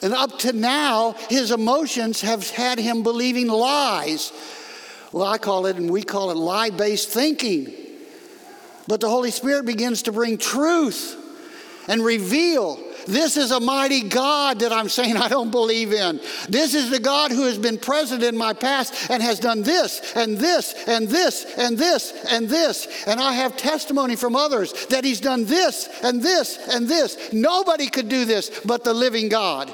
And 0.03 0.13
up 0.13 0.37
to 0.39 0.53
now, 0.53 1.15
his 1.29 1.51
emotions 1.51 2.21
have 2.21 2.49
had 2.49 2.79
him 2.79 3.03
believing 3.03 3.47
lies 3.47 4.31
well, 5.11 5.25
I 5.25 5.37
call 5.37 5.65
it, 5.65 5.75
and 5.75 5.89
we 5.89 6.03
call 6.03 6.31
it 6.31 6.37
lie 6.37 6.69
based 6.69 7.09
thinking. 7.09 7.73
But 8.87 9.01
the 9.01 9.09
Holy 9.09 9.31
Spirit 9.31 9.65
begins 9.65 10.03
to 10.03 10.11
bring 10.11 10.37
truth 10.37 11.17
and 11.87 12.03
reveal. 12.03 12.79
This 13.07 13.37
is 13.37 13.51
a 13.51 13.59
mighty 13.59 14.01
God 14.01 14.59
that 14.59 14.71
I'm 14.71 14.89
saying 14.89 15.17
I 15.17 15.27
don't 15.27 15.51
believe 15.51 15.93
in. 15.93 16.19
This 16.49 16.73
is 16.73 16.89
the 16.89 16.99
God 16.99 17.31
who 17.31 17.43
has 17.43 17.57
been 17.57 17.77
present 17.77 18.23
in 18.23 18.37
my 18.37 18.53
past 18.53 19.09
and 19.09 19.21
has 19.21 19.39
done 19.39 19.63
this 19.63 20.13
and 20.15 20.37
this 20.37 20.73
and 20.87 21.07
this 21.07 21.45
and 21.57 21.77
this 21.77 22.13
and 22.29 22.49
this. 22.49 22.87
And 23.07 23.19
I 23.19 23.33
have 23.33 23.57
testimony 23.57 24.15
from 24.15 24.35
others 24.35 24.85
that 24.87 25.03
He's 25.03 25.21
done 25.21 25.45
this 25.45 25.89
and 26.03 26.21
this 26.21 26.57
and 26.69 26.87
this. 26.87 27.31
Nobody 27.33 27.87
could 27.87 28.09
do 28.09 28.25
this 28.25 28.61
but 28.65 28.83
the 28.83 28.93
living 28.93 29.29
God. 29.29 29.73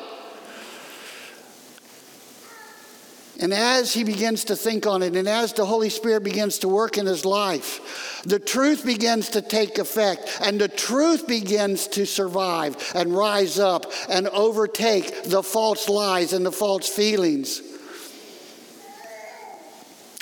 And 3.39 3.54
as 3.54 3.93
he 3.93 4.04
begins 4.04 4.45
to 4.45 4.56
think 4.56 4.88
on 4.88 5.04
it, 5.04 5.15
and 5.15 5.28
as 5.28 5.54
the 5.54 5.65
Holy 5.65 5.89
Spirit 5.89 6.23
begins 6.23 6.60
to 6.60 6.67
work 6.67 6.97
in 6.97 7.06
his 7.06 7.23
life, 7.23 8.23
the 8.26 8.39
truth 8.39 8.84
begins 8.84 9.30
to 9.30 9.41
take 9.43 9.78
effect, 9.78 10.39
and 10.41 10.60
the 10.60 10.67
truth 10.67 11.28
begins 11.28 11.88
to 11.89 12.06
survive 12.06 12.76
and 12.95 13.15
rise 13.15 13.60
up 13.60 13.91
and 14.10 14.28
overtake 14.30 15.26
the 15.26 15.43
false 15.43 15.88
lies 15.88 16.34
and 16.34 16.43
the 16.43 16.52
false 16.52 16.89
feelings. 16.89 17.62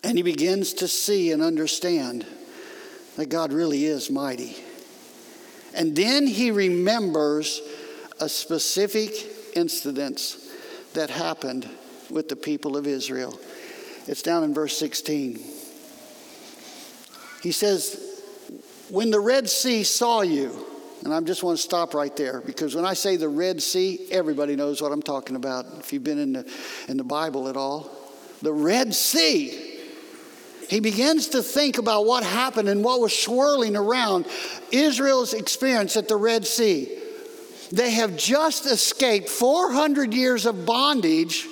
And 0.04 0.18
he 0.18 0.24
begins 0.24 0.74
to 0.74 0.88
see 0.88 1.32
and 1.32 1.42
understand 1.42 2.26
that 3.16 3.30
God 3.30 3.54
really 3.54 3.86
is 3.86 4.12
mighty. 4.12 4.58
And 5.74 5.96
then 5.96 6.28
he 6.28 6.52
remembers 6.52 7.62
a 8.20 8.28
specific 8.28 9.12
incident 9.56 10.38
that 10.94 11.10
happened 11.10 11.70
with 12.10 12.30
the 12.30 12.36
people 12.36 12.78
of 12.78 12.88
Israel. 12.88 13.40
It's 14.08 14.22
down 14.22 14.44
in 14.44 14.54
verse 14.54 14.78
16. 14.78 15.40
He 17.42 17.52
says, 17.52 18.22
When 18.90 19.12
the 19.12 19.20
Red 19.20 19.50
Sea 19.50 19.84
saw 19.84 20.22
you, 20.22 20.66
and 21.04 21.14
I 21.14 21.22
just 21.22 21.44
want 21.44 21.58
to 21.58 21.64
stop 21.64 21.94
right 21.94 22.16
there 22.16 22.42
because 22.42 22.76
when 22.76 22.86
I 22.86 22.94
say 22.94 23.16
the 23.16 23.30
Red 23.30 23.62
Sea, 23.62 24.08
everybody 24.10 24.56
knows 24.56 24.82
what 24.82 24.92
I'm 24.92 25.04
talking 25.04 25.36
about 25.36 25.66
if 25.80 25.94
you've 25.94 26.04
been 26.04 26.18
in 26.18 26.34
the, 26.34 26.52
in 26.88 26.98
the 26.98 27.04
Bible 27.04 27.48
at 27.48 27.56
all. 27.56 27.92
The 28.42 28.54
Red 28.54 28.94
Sea. 28.94 29.74
He 30.68 30.80
begins 30.80 31.28
to 31.30 31.44
think 31.44 31.78
about 31.78 32.08
what 32.08 32.24
happened 32.24 32.70
and 32.70 32.84
what 32.84 33.00
was 33.00 33.18
swirling 33.18 33.76
around 33.76 34.26
Israel's 34.72 35.34
experience 35.34 35.96
at 35.96 36.08
the 36.08 36.16
Red 36.16 36.48
Sea. 36.48 36.98
They 37.72 37.92
have 37.92 38.18
just 38.18 38.66
escaped 38.66 39.30
400 39.30 40.12
years 40.12 40.48
of 40.48 40.66
bondage 40.66 41.48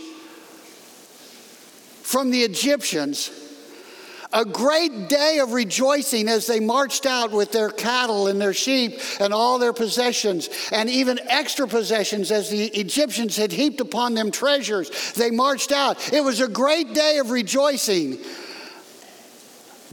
from 2.14 2.30
the 2.30 2.44
Egyptians. 2.44 3.32
A 4.34 4.46
great 4.46 5.10
day 5.10 5.40
of 5.40 5.52
rejoicing 5.52 6.28
as 6.28 6.46
they 6.46 6.60
marched 6.60 7.08
out 7.08 7.32
with 7.32 7.52
their 7.52 7.72
cattle 7.72 8.28
and 8.28 8.40
their 8.40 8.54
sheep 8.54 9.00
and 9.20 9.34
all 9.34 9.58
their 9.58 9.74
possessions, 9.74 10.48
and 10.72 10.92
even 10.92 11.20
extra 11.28 11.68
possessions 11.68 12.32
as 12.32 12.52
the 12.52 12.66
Egyptians 12.66 13.36
had 13.36 13.52
heaped 13.52 13.82
upon 13.82 14.14
them 14.14 14.30
treasures. 14.30 15.14
They 15.14 15.32
marched 15.32 15.72
out. 15.72 16.14
It 16.14 16.24
was 16.24 16.40
a 16.40 16.48
great 16.48 16.94
day 16.94 17.18
of 17.18 17.32
rejoicing. 17.32 18.20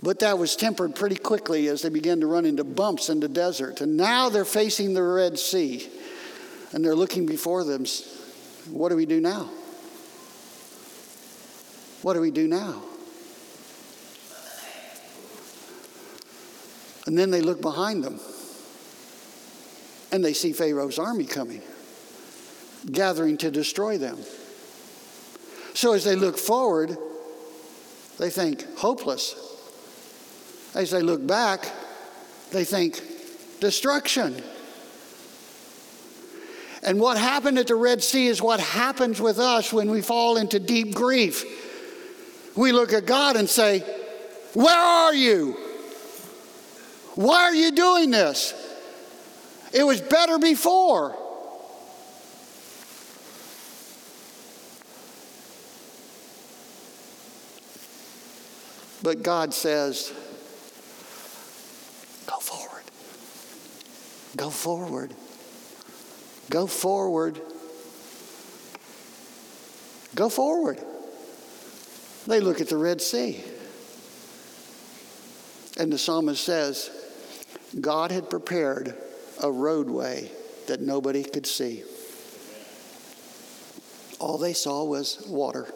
But 0.03 0.19
that 0.19 0.39
was 0.39 0.57
tempered 0.57 0.95
pretty 0.95 1.17
quickly 1.17 1.69
as 1.69 1.81
they 1.81 1.89
began 1.89 2.21
to 2.21 2.27
run 2.27 2.45
into 2.45 2.65
bumps 2.65 3.09
in 3.09 3.21
the 3.21 3.29
desert. 3.29 3.81
And 3.81 3.97
now 3.97 4.29
they're 4.29 4.45
facing 4.45 4.93
the 4.93 5.03
Red 5.03 5.39
Sea 5.39 5.89
and 6.73 6.85
they're 6.85 6.95
looking 6.95 7.25
before 7.25 7.65
them. 7.65 7.87
What 8.69 8.91
do 8.91 8.97
we 8.97 9.07
do 9.07 9.23
now? 9.23 9.49
What 12.03 12.15
do 12.15 12.21
we 12.21 12.31
do 12.31 12.49
now? 12.49 12.83
And 17.07 17.19
then 17.19 17.31
they 17.31 17.41
look 17.41 17.61
behind 17.61 18.05
them 18.05 18.21
and 20.13 20.25
they 20.25 20.33
see 20.33 20.53
Pharaoh's 20.53 20.99
army 20.99 21.25
coming, 21.25 21.63
gathering 22.91 23.37
to 23.39 23.51
destroy 23.51 23.99
them. 23.99 24.19
So 25.75 25.93
as 25.93 26.05
they 26.05 26.17
look 26.17 26.37
forward, 26.37 26.97
they 28.19 28.31
think 28.31 28.77
hopeless. 28.77 29.35
As 30.75 30.91
they 30.91 31.03
look 31.03 31.27
back, 31.27 31.67
they 32.53 32.65
think 32.65 33.03
destruction. 33.61 34.43
And 36.83 36.99
what 36.99 37.19
happened 37.19 37.59
at 37.59 37.67
the 37.67 37.75
Red 37.75 38.03
Sea 38.03 38.27
is 38.27 38.41
what 38.41 38.61
happens 38.61 39.21
with 39.21 39.39
us 39.39 39.73
when 39.73 39.91
we 39.91 40.01
fall 40.01 40.37
into 40.37 40.59
deep 40.59 40.95
grief. 40.95 41.45
We 42.57 42.73
look 42.73 42.93
at 42.93 43.07
God 43.07 43.37
and 43.37 43.49
say, 43.49 43.81
Where 44.55 44.75
are 44.75 45.15
you? 45.15 45.57
Why 47.15 47.43
are 47.45 47.55
you 47.55 47.73
doing 47.73 48.11
this? 48.11 48.55
It 49.73 49.85
was 49.85 50.01
better 50.01 50.39
before. 50.39 51.17
But 59.03 59.23
God 59.23 59.55
says, 59.55 60.13
Go 62.27 62.39
forward. 62.39 62.85
Go 64.37 64.51
forward. 64.51 65.15
Go 66.51 66.67
forward. 66.67 67.41
Go 70.15 70.29
forward. 70.29 70.79
They 72.31 72.39
look 72.39 72.61
at 72.61 72.69
the 72.69 72.77
Red 72.77 73.01
Sea. 73.01 73.43
And 75.81 75.93
the 75.93 75.99
psalmist 75.99 76.45
says, 76.45 76.89
God 77.81 78.13
had 78.13 78.31
prepared 78.31 78.95
a 79.43 79.51
roadway 79.51 80.31
that 80.69 80.81
nobody 80.81 81.25
could 81.25 81.45
see. 81.45 81.83
All 84.21 84.39
they 84.39 84.53
saw 84.53 84.85
was 84.85 85.27
water. 85.27 85.75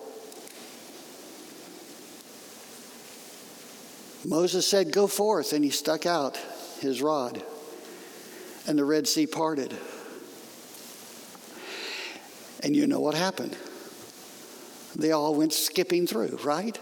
Moses 4.24 4.64
said, 4.64 4.92
Go 4.92 5.08
forth, 5.08 5.52
and 5.52 5.64
he 5.64 5.70
stuck 5.70 6.06
out 6.06 6.36
his 6.78 7.02
rod, 7.02 7.42
and 8.68 8.78
the 8.78 8.84
Red 8.84 9.08
Sea 9.08 9.26
parted. 9.26 9.76
And 12.62 12.76
you 12.76 12.86
know 12.86 13.00
what 13.00 13.16
happened? 13.16 13.56
They 14.96 15.12
all 15.12 15.35
went 15.35 15.52
skipping 15.52 16.07
through, 16.07 16.38
right? 16.44 16.76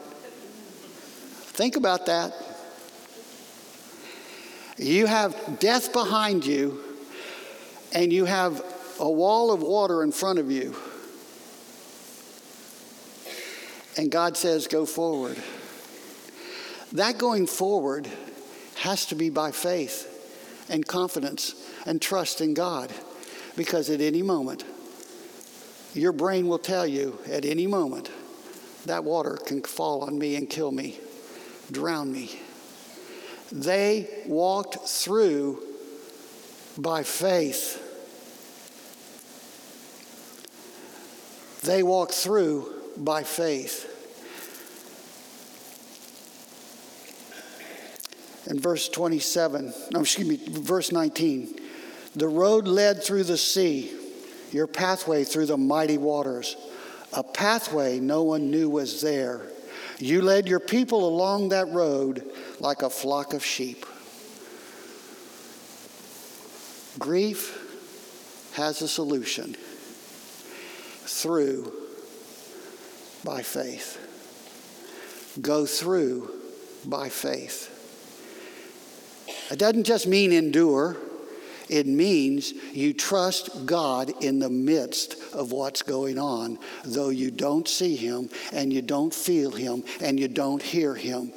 Think 1.55 1.77
about 1.77 2.07
that. 2.07 2.35
You 4.77 5.07
have 5.07 5.59
death 5.61 5.93
behind 5.93 6.45
you, 6.45 6.83
and 7.93 8.13
you 8.13 8.25
have 8.25 8.65
a 8.99 9.11
wall 9.11 9.51
of 9.53 9.63
water 9.63 10.03
in 10.03 10.13
front 10.13 10.39
of 10.39 10.51
you. 10.51 10.75
And 13.97 14.11
God 14.11 14.37
says, 14.37 14.67
Go 14.67 14.87
forward. 14.87 15.37
That 16.93 17.19
going 17.19 17.47
forward 17.47 18.09
has 18.77 19.07
to 19.07 19.15
be 19.15 19.31
by 19.31 19.53
faith 19.53 20.09
and 20.69 20.87
confidence 20.87 21.55
and 21.87 22.01
trust 22.01 22.41
in 22.41 22.55
God 22.55 22.93
because 23.57 23.91
at 23.91 24.01
any 24.01 24.23
moment, 24.23 24.65
your 25.95 26.13
brain 26.13 26.49
will 26.49 26.59
tell 26.59 26.87
you 26.87 27.19
at 27.31 27.45
any 27.45 27.67
moment 27.67 28.11
that 28.87 29.05
water 29.05 29.37
can 29.37 29.63
fall 29.63 30.03
on 30.03 30.19
me 30.19 30.37
and 30.37 30.49
kill 30.49 30.73
me, 30.73 30.99
drown 31.71 32.13
me. 32.13 32.39
They 33.51 34.09
walked 34.27 34.89
through 34.89 35.63
by 36.79 37.03
faith. 37.03 37.79
They 41.63 41.83
walked 41.83 42.13
through 42.13 42.73
by 42.97 43.23
faith. 43.23 43.93
in 48.47 48.61
verse 48.61 48.89
27, 48.89 49.73
no, 49.93 50.01
excuse 50.01 50.29
me, 50.29 50.37
verse 50.47 50.93
19. 50.93 51.59
The 52.15 52.29
road 52.29 52.67
led 52.67 53.03
through 53.03 53.25
the 53.25 53.39
sea, 53.39 53.97
your 54.53 54.67
pathway 54.67 55.25
through 55.25 55.47
the 55.47 55.57
mighty 55.57 55.99
waters, 55.99 56.57
a 57.13 57.23
pathway 57.23 58.01
no 58.01 58.23
one 58.23 58.51
knew 58.51 58.69
was 58.69 59.01
there. 59.01 59.43
You 59.99 60.23
led 60.23 60.49
your 60.49 60.61
people 60.61 61.07
along 61.07 61.51
that 61.51 61.69
road 61.69 62.31
like 62.59 62.83
a 62.83 62.91
flock 62.91 63.35
of 63.35 63.45
sheep. 63.45 63.87
Grief 66.99 67.59
has 68.55 68.83
a 68.83 68.89
solution 68.89 69.57
through 71.05 71.73
by 73.25 73.43
faith. 73.43 73.99
Go 75.41 75.65
through 75.67 76.31
by 76.85 77.09
faith. 77.09 77.69
It 79.51 79.59
doesn't 79.59 79.85
just 79.85 80.07
mean 80.07 80.33
endure, 80.33 80.97
it 81.73 81.87
means 81.87 82.53
you 82.75 82.93
trust 82.93 83.65
God 83.65 84.13
in 84.23 84.39
the 84.39 84.51
midst 84.51 85.17
of 85.33 85.53
what's 85.53 85.81
going 85.81 86.19
on, 86.19 86.59
though 86.85 87.09
you 87.09 87.31
don't 87.31 87.67
see 87.67 87.97
Him 87.97 88.29
and 88.53 88.71
you 88.71 88.83
don't 88.83 89.15
feel 89.15 89.51
Him 89.51 89.83
and 90.03 90.21
you 90.21 90.29
don't 90.29 90.63
hear 90.63 90.95
Him. 90.95 91.33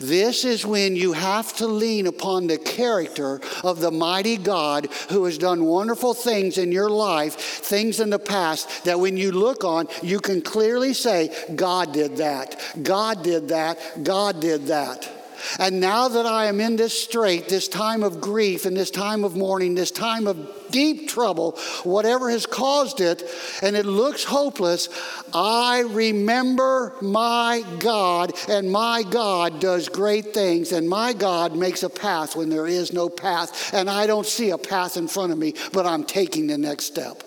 This 0.00 0.44
is 0.44 0.66
when 0.66 0.96
you 0.96 1.12
have 1.12 1.56
to 1.58 1.68
lean 1.68 2.08
upon 2.08 2.48
the 2.48 2.58
character 2.58 3.40
of 3.62 3.80
the 3.80 3.92
mighty 3.92 4.36
God 4.36 4.88
who 5.10 5.24
has 5.24 5.38
done 5.38 5.64
wonderful 5.64 6.14
things 6.14 6.58
in 6.58 6.72
your 6.72 6.90
life, 6.90 7.34
things 7.34 8.00
in 8.00 8.10
the 8.10 8.18
past 8.18 8.84
that 8.84 8.98
when 8.98 9.16
you 9.16 9.30
look 9.30 9.62
on, 9.62 9.86
you 10.02 10.18
can 10.18 10.42
clearly 10.42 10.94
say, 10.94 11.32
God 11.54 11.92
did 11.92 12.16
that, 12.16 12.60
God 12.82 13.22
did 13.22 13.48
that, 13.48 13.78
God 14.02 14.40
did 14.40 14.66
that. 14.66 15.15
And 15.58 15.80
now 15.80 16.08
that 16.08 16.26
I 16.26 16.46
am 16.46 16.60
in 16.60 16.76
this 16.76 16.98
strait, 16.98 17.48
this 17.48 17.68
time 17.68 18.02
of 18.02 18.20
grief 18.20 18.66
and 18.66 18.76
this 18.76 18.90
time 18.90 19.24
of 19.24 19.36
mourning, 19.36 19.74
this 19.74 19.90
time 19.90 20.26
of 20.26 20.70
deep 20.70 21.08
trouble, 21.08 21.52
whatever 21.84 22.30
has 22.30 22.46
caused 22.46 23.00
it, 23.00 23.22
and 23.62 23.76
it 23.76 23.86
looks 23.86 24.24
hopeless, 24.24 24.88
I 25.32 25.80
remember 25.80 26.94
my 27.00 27.64
God, 27.78 28.32
and 28.48 28.70
my 28.70 29.02
God 29.02 29.60
does 29.60 29.88
great 29.88 30.34
things, 30.34 30.72
and 30.72 30.88
my 30.88 31.12
God 31.12 31.56
makes 31.56 31.82
a 31.82 31.90
path 31.90 32.36
when 32.36 32.50
there 32.50 32.66
is 32.66 32.92
no 32.92 33.08
path, 33.08 33.72
and 33.74 33.88
I 33.88 34.06
don't 34.06 34.26
see 34.26 34.50
a 34.50 34.58
path 34.58 34.96
in 34.96 35.08
front 35.08 35.32
of 35.32 35.38
me, 35.38 35.54
but 35.72 35.86
I'm 35.86 36.04
taking 36.04 36.46
the 36.46 36.58
next 36.58 36.84
step. 36.84 37.22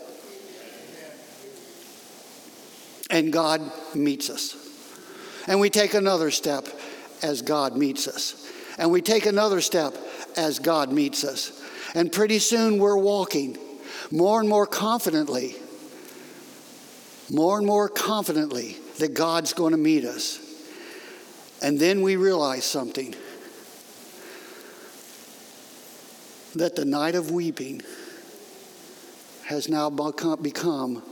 And 3.09 3.33
God 3.33 3.61
meets 3.95 4.29
us. 4.29 4.55
And 5.47 5.59
we 5.59 5.71
take 5.71 5.95
another 5.95 6.29
step 6.29 6.67
as 7.21 7.41
God 7.41 7.75
meets 7.75 8.07
us. 8.07 8.51
And 8.77 8.91
we 8.91 9.01
take 9.01 9.25
another 9.25 9.61
step 9.61 9.95
as 10.37 10.59
God 10.59 10.91
meets 10.91 11.23
us. 11.23 11.61
And 11.93 12.11
pretty 12.11 12.39
soon 12.39 12.79
we're 12.79 12.97
walking 12.97 13.57
more 14.11 14.39
and 14.39 14.47
more 14.47 14.65
confidently, 14.65 15.55
more 17.31 17.57
and 17.57 17.67
more 17.67 17.89
confidently 17.89 18.77
that 18.99 19.13
God's 19.13 19.53
going 19.53 19.71
to 19.71 19.77
meet 19.77 20.05
us. 20.05 20.39
And 21.61 21.79
then 21.79 22.01
we 22.01 22.15
realize 22.15 22.63
something 22.63 23.13
that 26.55 26.75
the 26.75 26.85
night 26.85 27.15
of 27.15 27.31
weeping 27.31 27.81
has 29.45 29.67
now 29.67 29.89
become 29.89 31.03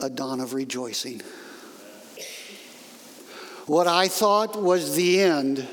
a 0.00 0.10
dawn 0.10 0.40
of 0.40 0.52
rejoicing. 0.52 1.22
What 3.68 3.86
I 3.86 4.08
thought 4.08 4.60
was 4.60 4.96
the 4.96 5.20
end 5.20 5.68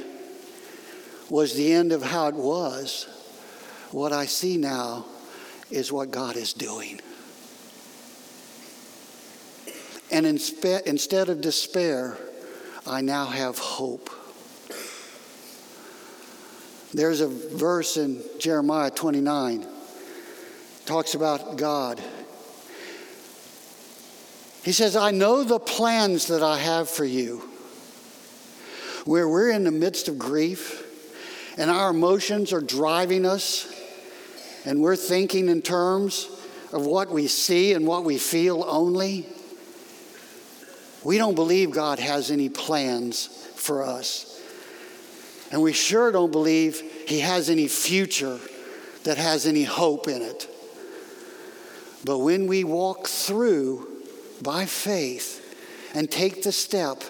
was 1.30 1.54
the 1.56 1.72
end 1.72 1.94
of 1.94 2.04
how 2.04 2.28
it 2.28 2.36
was. 2.36 3.08
What 3.92 4.12
I 4.12 4.26
see 4.26 4.58
now 4.58 5.06
is 5.72 5.94
what 5.94 6.12
God 6.12 6.36
is 6.36 6.52
doing. 6.52 7.00
And 10.12 10.26
instead 10.26 11.30
of 11.30 11.40
despair, 11.40 12.18
I 12.86 13.00
now 13.00 13.28
have 13.28 13.58
hope. 13.58 14.10
There's 16.94 17.22
a 17.22 17.28
verse 17.28 17.96
in 17.96 18.22
Jeremiah 18.40 18.92
29 18.92 19.66
talks 20.86 21.14
about 21.14 21.56
God. 21.56 22.04
He 24.64 24.74
says, 24.74 24.98
I 24.98 25.12
know 25.12 25.46
the 25.46 25.60
plans 25.60 26.28
that 26.28 26.44
I 26.44 26.60
have 26.60 26.90
for 26.90 27.06
you 27.06 27.52
where 29.06 29.30
we're 29.30 29.52
in 29.52 29.64
the 29.64 29.72
midst 29.72 30.08
of 30.08 30.20
grief 30.20 30.84
and 31.58 31.70
our 31.72 31.92
emotions 31.92 32.52
are 32.52 32.62
driving 32.62 33.26
us 33.26 33.72
and 34.66 34.82
we're 34.82 34.96
thinking 34.96 35.48
in 35.48 35.62
terms 35.62 36.28
of 36.74 36.86
what 36.86 37.10
we 37.10 37.28
see 37.28 37.74
and 37.74 37.86
what 37.86 38.04
we 38.04 38.18
feel 38.18 38.66
only, 38.68 39.28
we 41.04 41.18
don't 41.20 41.36
believe 41.36 41.72
God 41.72 42.00
has 42.00 42.32
any 42.32 42.50
plans 42.50 43.28
for 43.56 43.84
us. 43.84 44.42
And 45.52 45.62
we 45.62 45.72
sure 45.72 46.12
don't 46.12 46.32
believe 46.32 46.82
He 47.08 47.20
has 47.20 47.50
any 47.50 47.68
future 47.68 48.40
that 49.04 49.18
has 49.18 49.46
any 49.46 49.64
hope 49.64 50.08
in 50.08 50.24
it. 50.24 50.50
But 52.04 52.20
when 52.20 52.48
we 52.48 52.64
walk 52.64 53.08
through 53.08 53.88
by 54.42 54.66
faith 54.66 55.42
and 55.94 56.10
take 56.10 56.42
the 56.42 56.52
step 56.52 57.04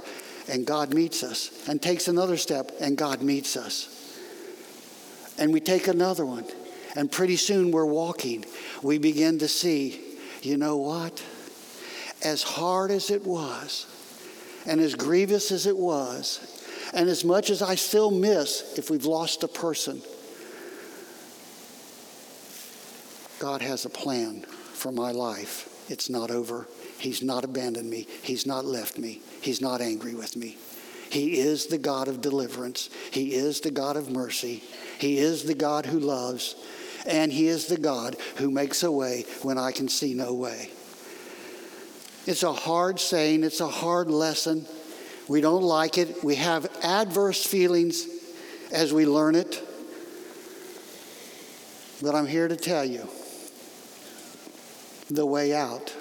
and 0.49 0.65
God 0.65 0.93
meets 0.93 1.23
us, 1.23 1.67
and 1.67 1.81
takes 1.81 2.07
another 2.07 2.37
step, 2.37 2.71
and 2.79 2.97
God 2.97 3.21
meets 3.21 3.57
us. 3.57 3.91
And 5.37 5.51
we 5.51 5.59
take 5.59 5.87
another 5.87 6.25
one, 6.25 6.45
and 6.95 7.11
pretty 7.11 7.35
soon 7.35 7.71
we're 7.71 7.85
walking. 7.85 8.45
We 8.81 8.97
begin 8.97 9.39
to 9.39 9.47
see 9.47 10.01
you 10.45 10.57
know 10.57 10.77
what? 10.77 11.23
As 12.23 12.43
hard 12.43 12.91
as 12.91 13.09
it 13.09 13.25
was, 13.25 13.87
and 14.65 14.79
as 14.79 14.95
grievous 14.95 15.51
as 15.51 15.65
it 15.65 15.75
was, 15.75 16.63
and 16.93 17.09
as 17.09 17.25
much 17.25 17.49
as 17.49 17.61
I 17.61 17.75
still 17.75 18.11
miss 18.11 18.77
if 18.77 18.89
we've 18.89 19.05
lost 19.05 19.43
a 19.43 19.47
person, 19.47 20.01
God 23.39 23.61
has 23.61 23.85
a 23.85 23.89
plan 23.89 24.41
for 24.73 24.91
my 24.91 25.11
life. 25.11 25.69
It's 25.89 26.09
not 26.09 26.31
over. 26.31 26.67
He's 26.97 27.21
not 27.21 27.43
abandoned 27.43 27.89
me. 27.89 28.07
He's 28.23 28.45
not 28.45 28.65
left 28.65 28.97
me. 28.97 29.21
He's 29.45 29.61
not 29.61 29.79
angry 29.79 30.15
with 30.15 30.35
me. 30.35 30.57
He 31.11 31.37
is 31.37 31.67
the 31.67 31.77
God 31.77 32.07
of 32.07 32.19
deliverance. 32.19 32.89
He 33.11 33.35
is 33.35 33.61
the 33.61 33.69
God 33.69 33.95
of 33.95 34.09
mercy. 34.09 34.63
He 34.97 35.19
is 35.19 35.43
the 35.43 35.53
God 35.53 35.85
who 35.85 35.99
loves. 35.99 36.55
And 37.05 37.31
He 37.31 37.47
is 37.47 37.67
the 37.67 37.77
God 37.77 38.15
who 38.37 38.49
makes 38.49 38.81
a 38.81 38.91
way 38.91 39.25
when 39.43 39.59
I 39.59 39.71
can 39.71 39.87
see 39.87 40.15
no 40.15 40.33
way. 40.33 40.71
It's 42.25 42.41
a 42.41 42.51
hard 42.51 42.99
saying, 42.99 43.43
it's 43.43 43.61
a 43.61 43.67
hard 43.67 44.09
lesson. 44.09 44.65
We 45.27 45.41
don't 45.41 45.61
like 45.61 45.99
it. 45.99 46.23
We 46.23 46.37
have 46.37 46.65
adverse 46.81 47.45
feelings 47.45 48.07
as 48.71 48.91
we 48.91 49.05
learn 49.05 49.35
it. 49.35 49.61
But 52.01 52.15
I'm 52.15 52.25
here 52.25 52.47
to 52.47 52.55
tell 52.55 52.83
you 52.83 53.07
the 55.11 55.25
way 55.27 55.53
out 55.53 55.95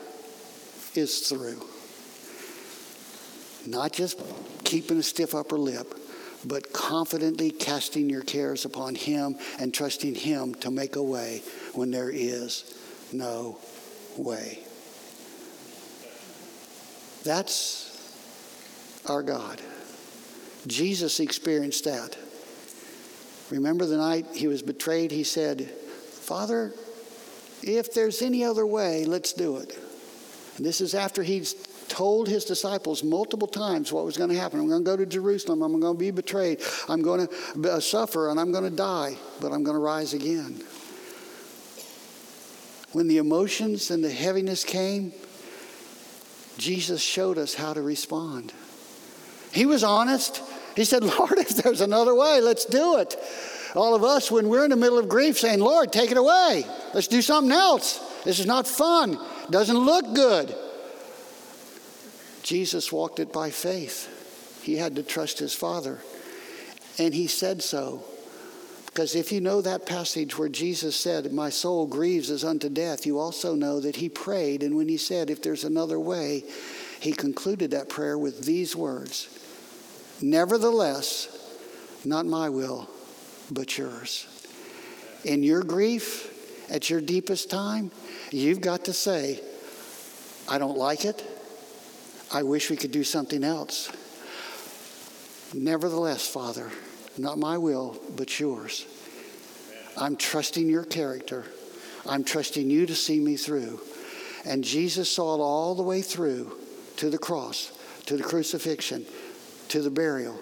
is 0.94 1.28
through. 1.28 1.73
Not 3.66 3.92
just 3.92 4.20
keeping 4.64 4.98
a 4.98 5.02
stiff 5.02 5.34
upper 5.34 5.58
lip, 5.58 5.94
but 6.44 6.72
confidently 6.72 7.50
casting 7.50 8.10
your 8.10 8.22
cares 8.22 8.64
upon 8.64 8.94
Him 8.94 9.36
and 9.58 9.72
trusting 9.72 10.14
Him 10.14 10.54
to 10.56 10.70
make 10.70 10.96
a 10.96 11.02
way 11.02 11.42
when 11.72 11.90
there 11.90 12.10
is 12.10 12.74
no 13.12 13.58
way. 14.16 14.60
That's 17.24 17.90
our 19.06 19.22
God. 19.22 19.60
Jesus 20.66 21.20
experienced 21.20 21.84
that. 21.84 22.16
Remember 23.50 23.86
the 23.86 23.96
night 23.96 24.26
he 24.34 24.46
was 24.46 24.62
betrayed? 24.62 25.10
He 25.10 25.24
said, 25.24 25.68
Father, 25.68 26.72
if 27.62 27.92
there's 27.92 28.22
any 28.22 28.44
other 28.44 28.66
way, 28.66 29.04
let's 29.04 29.32
do 29.32 29.58
it. 29.58 29.78
And 30.56 30.64
this 30.64 30.80
is 30.80 30.94
after 30.94 31.22
he's 31.22 31.54
told 31.88 32.28
his 32.28 32.44
disciples 32.44 33.02
multiple 33.02 33.48
times 33.48 33.92
what 33.92 34.04
was 34.04 34.16
going 34.16 34.30
to 34.30 34.36
happen. 34.36 34.60
I'm 34.60 34.68
going 34.68 34.84
to 34.84 34.90
go 34.90 34.96
to 34.96 35.06
Jerusalem. 35.06 35.62
I'm 35.62 35.78
going 35.80 35.94
to 35.94 35.98
be 35.98 36.10
betrayed. 36.10 36.60
I'm 36.88 37.02
going 37.02 37.26
to 37.26 37.72
uh, 37.72 37.80
suffer 37.80 38.30
and 38.30 38.38
I'm 38.38 38.52
going 38.52 38.64
to 38.64 38.74
die, 38.74 39.16
but 39.40 39.52
I'm 39.52 39.62
going 39.62 39.76
to 39.76 39.82
rise 39.82 40.14
again. 40.14 40.62
When 42.92 43.08
the 43.08 43.18
emotions 43.18 43.90
and 43.90 44.04
the 44.04 44.10
heaviness 44.10 44.64
came, 44.64 45.12
Jesus 46.58 47.02
showed 47.02 47.38
us 47.38 47.54
how 47.54 47.72
to 47.72 47.82
respond. 47.82 48.52
He 49.52 49.66
was 49.66 49.82
honest. 49.82 50.42
He 50.76 50.84
said, 50.84 51.02
Lord, 51.02 51.32
if 51.38 51.56
there's 51.56 51.80
another 51.80 52.14
way, 52.14 52.40
let's 52.40 52.64
do 52.64 52.98
it. 52.98 53.16
All 53.74 53.94
of 53.96 54.04
us, 54.04 54.30
when 54.30 54.48
we're 54.48 54.64
in 54.64 54.70
the 54.70 54.76
middle 54.76 54.98
of 54.98 55.08
grief, 55.08 55.38
saying, 55.38 55.58
Lord, 55.58 55.92
take 55.92 56.12
it 56.12 56.16
away. 56.16 56.64
Let's 56.92 57.08
do 57.08 57.20
something 57.20 57.52
else. 57.52 57.98
This 58.22 58.38
is 58.38 58.46
not 58.46 58.68
fun. 58.68 59.18
Doesn't 59.50 59.76
look 59.76 60.14
good. 60.14 60.54
Jesus 62.44 62.92
walked 62.92 63.18
it 63.20 63.32
by 63.32 63.50
faith. 63.50 64.60
He 64.62 64.76
had 64.76 64.96
to 64.96 65.02
trust 65.02 65.38
his 65.38 65.54
Father. 65.54 65.98
And 66.98 67.14
he 67.14 67.26
said 67.26 67.62
so. 67.62 68.04
Because 68.84 69.16
if 69.16 69.32
you 69.32 69.40
know 69.40 69.62
that 69.62 69.86
passage 69.86 70.38
where 70.38 70.50
Jesus 70.50 70.94
said, 70.94 71.32
My 71.32 71.48
soul 71.48 71.86
grieves 71.86 72.30
as 72.30 72.44
unto 72.44 72.68
death, 72.68 73.06
you 73.06 73.18
also 73.18 73.54
know 73.54 73.80
that 73.80 73.96
he 73.96 74.08
prayed. 74.10 74.62
And 74.62 74.76
when 74.76 74.88
he 74.88 74.98
said, 74.98 75.30
If 75.30 75.42
there's 75.42 75.64
another 75.64 75.98
way, 75.98 76.44
he 77.00 77.12
concluded 77.12 77.72
that 77.72 77.88
prayer 77.88 78.16
with 78.16 78.44
these 78.44 78.76
words 78.76 79.28
Nevertheless, 80.20 81.28
not 82.04 82.26
my 82.26 82.50
will, 82.50 82.88
but 83.50 83.76
yours. 83.76 84.28
In 85.24 85.42
your 85.42 85.62
grief, 85.62 86.70
at 86.70 86.90
your 86.90 87.00
deepest 87.00 87.50
time, 87.50 87.90
you've 88.30 88.60
got 88.60 88.84
to 88.84 88.92
say, 88.92 89.40
I 90.46 90.58
don't 90.58 90.76
like 90.76 91.06
it. 91.06 91.33
I 92.34 92.42
wish 92.42 92.68
we 92.68 92.76
could 92.76 92.90
do 92.90 93.04
something 93.04 93.44
else. 93.44 93.92
Nevertheless, 95.54 96.26
Father, 96.26 96.68
not 97.16 97.38
my 97.38 97.56
will, 97.56 97.96
but 98.16 98.40
yours. 98.40 98.84
I'm 99.96 100.16
trusting 100.16 100.68
your 100.68 100.84
character. 100.84 101.44
I'm 102.04 102.24
trusting 102.24 102.68
you 102.68 102.86
to 102.86 102.94
see 102.96 103.20
me 103.20 103.36
through. 103.36 103.80
And 104.44 104.64
Jesus 104.64 105.08
saw 105.08 105.36
it 105.36 105.40
all 105.40 105.76
the 105.76 105.84
way 105.84 106.02
through 106.02 106.58
to 106.96 107.08
the 107.08 107.18
cross, 107.18 107.70
to 108.06 108.16
the 108.16 108.24
crucifixion, 108.24 109.06
to 109.68 109.80
the 109.80 109.90
burial, 109.90 110.36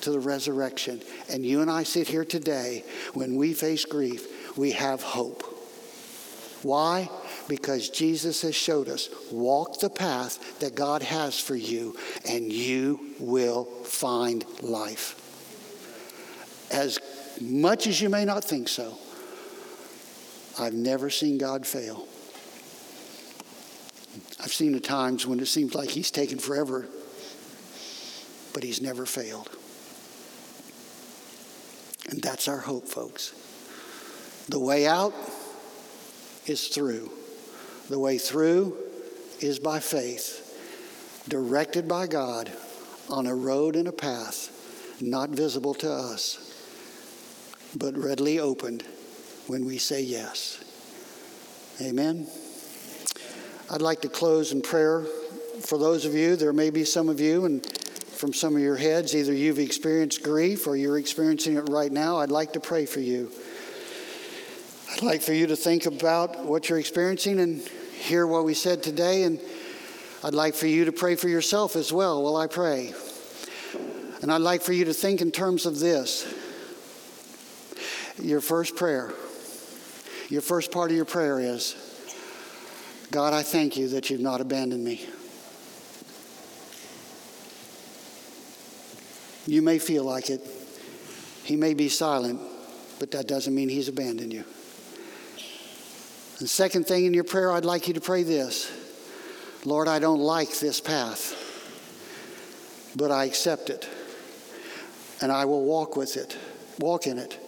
to 0.00 0.10
the 0.10 0.18
resurrection. 0.18 1.00
And 1.30 1.46
you 1.46 1.62
and 1.62 1.70
I 1.70 1.84
sit 1.84 2.08
here 2.08 2.24
today, 2.24 2.84
when 3.14 3.36
we 3.36 3.54
face 3.54 3.84
grief, 3.84 4.56
we 4.58 4.72
have 4.72 5.00
hope. 5.00 5.44
Why? 6.62 7.08
Because 7.48 7.90
Jesus 7.90 8.42
has 8.42 8.56
showed 8.56 8.88
us 8.88 9.08
walk 9.30 9.78
the 9.78 9.90
path 9.90 10.58
that 10.60 10.74
God 10.74 11.02
has 11.02 11.38
for 11.38 11.54
you, 11.54 11.96
and 12.28 12.52
you 12.52 13.14
will 13.20 13.64
find 13.84 14.44
life. 14.62 15.22
As 16.72 16.98
much 17.40 17.86
as 17.86 18.00
you 18.00 18.08
may 18.08 18.24
not 18.24 18.42
think 18.42 18.68
so, 18.68 18.98
I've 20.58 20.74
never 20.74 21.10
seen 21.10 21.38
God 21.38 21.66
fail. 21.66 22.08
I've 24.40 24.52
seen 24.52 24.72
the 24.72 24.80
times 24.80 25.26
when 25.26 25.38
it 25.40 25.46
seems 25.46 25.74
like 25.74 25.90
He's 25.90 26.10
taken 26.10 26.38
forever, 26.38 26.88
but 28.54 28.62
He's 28.62 28.80
never 28.80 29.06
failed. 29.06 29.50
And 32.08 32.22
that's 32.22 32.48
our 32.48 32.58
hope, 32.58 32.88
folks. 32.88 33.34
The 34.48 34.60
way 34.60 34.86
out 34.86 35.14
is 36.46 36.68
through. 36.68 37.10
The 37.88 37.98
way 37.98 38.18
through 38.18 38.76
is 39.40 39.58
by 39.58 39.80
faith, 39.80 41.24
directed 41.28 41.86
by 41.86 42.06
God 42.06 42.50
on 43.08 43.26
a 43.26 43.34
road 43.34 43.76
and 43.76 43.88
a 43.88 43.92
path 43.92 44.52
not 45.00 45.30
visible 45.30 45.74
to 45.74 45.90
us, 45.90 46.54
but 47.76 47.96
readily 47.96 48.38
opened 48.38 48.82
when 49.46 49.64
we 49.64 49.78
say 49.78 50.02
yes. 50.02 50.62
Amen. 51.80 52.26
I'd 53.70 53.82
like 53.82 54.00
to 54.02 54.08
close 54.08 54.52
in 54.52 54.62
prayer 54.62 55.04
for 55.60 55.78
those 55.78 56.04
of 56.04 56.14
you, 56.14 56.36
there 56.36 56.52
may 56.52 56.70
be 56.70 56.84
some 56.84 57.08
of 57.08 57.20
you, 57.20 57.44
and 57.44 57.64
from 57.66 58.32
some 58.32 58.54
of 58.54 58.62
your 58.62 58.76
heads, 58.76 59.14
either 59.14 59.32
you've 59.32 59.58
experienced 59.58 60.22
grief 60.22 60.66
or 60.66 60.76
you're 60.76 60.98
experiencing 60.98 61.56
it 61.56 61.68
right 61.68 61.90
now. 61.90 62.18
I'd 62.18 62.30
like 62.30 62.52
to 62.54 62.60
pray 62.60 62.86
for 62.86 63.00
you. 63.00 63.30
I'd 64.96 65.02
like 65.02 65.20
for 65.20 65.34
you 65.34 65.46
to 65.48 65.56
think 65.56 65.84
about 65.84 66.42
what 66.46 66.70
you're 66.70 66.78
experiencing 66.78 67.38
and 67.38 67.60
hear 67.60 68.26
what 68.26 68.46
we 68.46 68.54
said 68.54 68.82
today. 68.82 69.24
And 69.24 69.38
I'd 70.24 70.32
like 70.32 70.54
for 70.54 70.66
you 70.66 70.86
to 70.86 70.92
pray 70.92 71.16
for 71.16 71.28
yourself 71.28 71.76
as 71.76 71.92
well 71.92 72.22
while 72.22 72.36
I 72.36 72.46
pray. 72.46 72.94
And 74.22 74.32
I'd 74.32 74.40
like 74.40 74.62
for 74.62 74.72
you 74.72 74.86
to 74.86 74.94
think 74.94 75.20
in 75.20 75.30
terms 75.30 75.66
of 75.66 75.80
this 75.80 76.24
your 78.22 78.40
first 78.40 78.74
prayer. 78.74 79.12
Your 80.30 80.40
first 80.40 80.72
part 80.72 80.90
of 80.90 80.96
your 80.96 81.04
prayer 81.04 81.40
is 81.40 81.76
God, 83.10 83.34
I 83.34 83.42
thank 83.42 83.76
you 83.76 83.88
that 83.88 84.08
you've 84.08 84.22
not 84.22 84.40
abandoned 84.40 84.82
me. 84.82 85.06
You 89.46 89.60
may 89.60 89.78
feel 89.78 90.04
like 90.04 90.30
it. 90.30 90.40
He 91.44 91.54
may 91.54 91.74
be 91.74 91.90
silent, 91.90 92.40
but 92.98 93.10
that 93.10 93.28
doesn't 93.28 93.54
mean 93.54 93.68
he's 93.68 93.88
abandoned 93.88 94.32
you. 94.32 94.44
The 96.38 96.48
second 96.48 96.86
thing 96.86 97.06
in 97.06 97.14
your 97.14 97.24
prayer, 97.24 97.50
I'd 97.50 97.64
like 97.64 97.88
you 97.88 97.94
to 97.94 98.00
pray 98.00 98.22
this 98.22 98.70
Lord, 99.64 99.88
I 99.88 99.98
don't 99.98 100.20
like 100.20 100.58
this 100.58 100.80
path, 100.80 101.34
but 102.94 103.10
I 103.10 103.24
accept 103.24 103.70
it. 103.70 103.88
And 105.22 105.32
I 105.32 105.46
will 105.46 105.64
walk 105.64 105.96
with 105.96 106.18
it, 106.18 106.36
walk 106.78 107.06
in 107.06 107.18
it, 107.18 107.38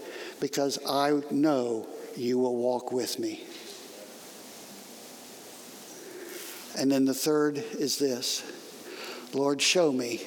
because 0.41 0.79
I 0.89 1.21
know 1.31 1.87
you 2.17 2.39
will 2.39 2.57
walk 2.57 2.91
with 2.91 3.19
me. 3.19 3.45
And 6.79 6.91
then 6.91 7.05
the 7.05 7.15
third 7.15 7.59
is 7.59 7.99
this 7.99 8.43
Lord, 9.35 9.61
show 9.61 9.93
me 9.93 10.23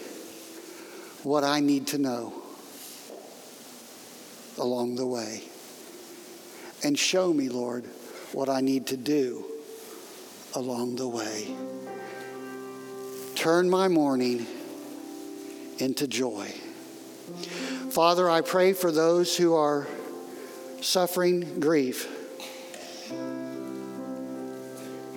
what 1.24 1.44
I 1.44 1.62
need 1.62 1.88
to 1.88 1.98
know 1.98 2.34
along 4.60 4.96
the 4.96 5.08
way. 5.08 5.46
And 6.84 6.98
show 6.98 7.34
me, 7.34 7.50
Lord, 7.50 7.86
what 8.34 8.50
I 8.50 8.62
need 8.62 8.88
to 8.88 8.98
do 8.98 9.46
along 10.56 10.96
the 10.96 11.08
way. 11.08 11.56
Turn 13.36 13.70
my 13.70 13.88
mourning 13.88 14.46
into 15.80 16.08
joy. 16.08 16.54
Father, 17.92 18.30
I 18.30 18.42
pray 18.42 18.74
for 18.74 18.92
those 18.92 19.36
who 19.36 19.56
are 19.56 19.88
suffering 20.82 21.60
grief. 21.60 22.08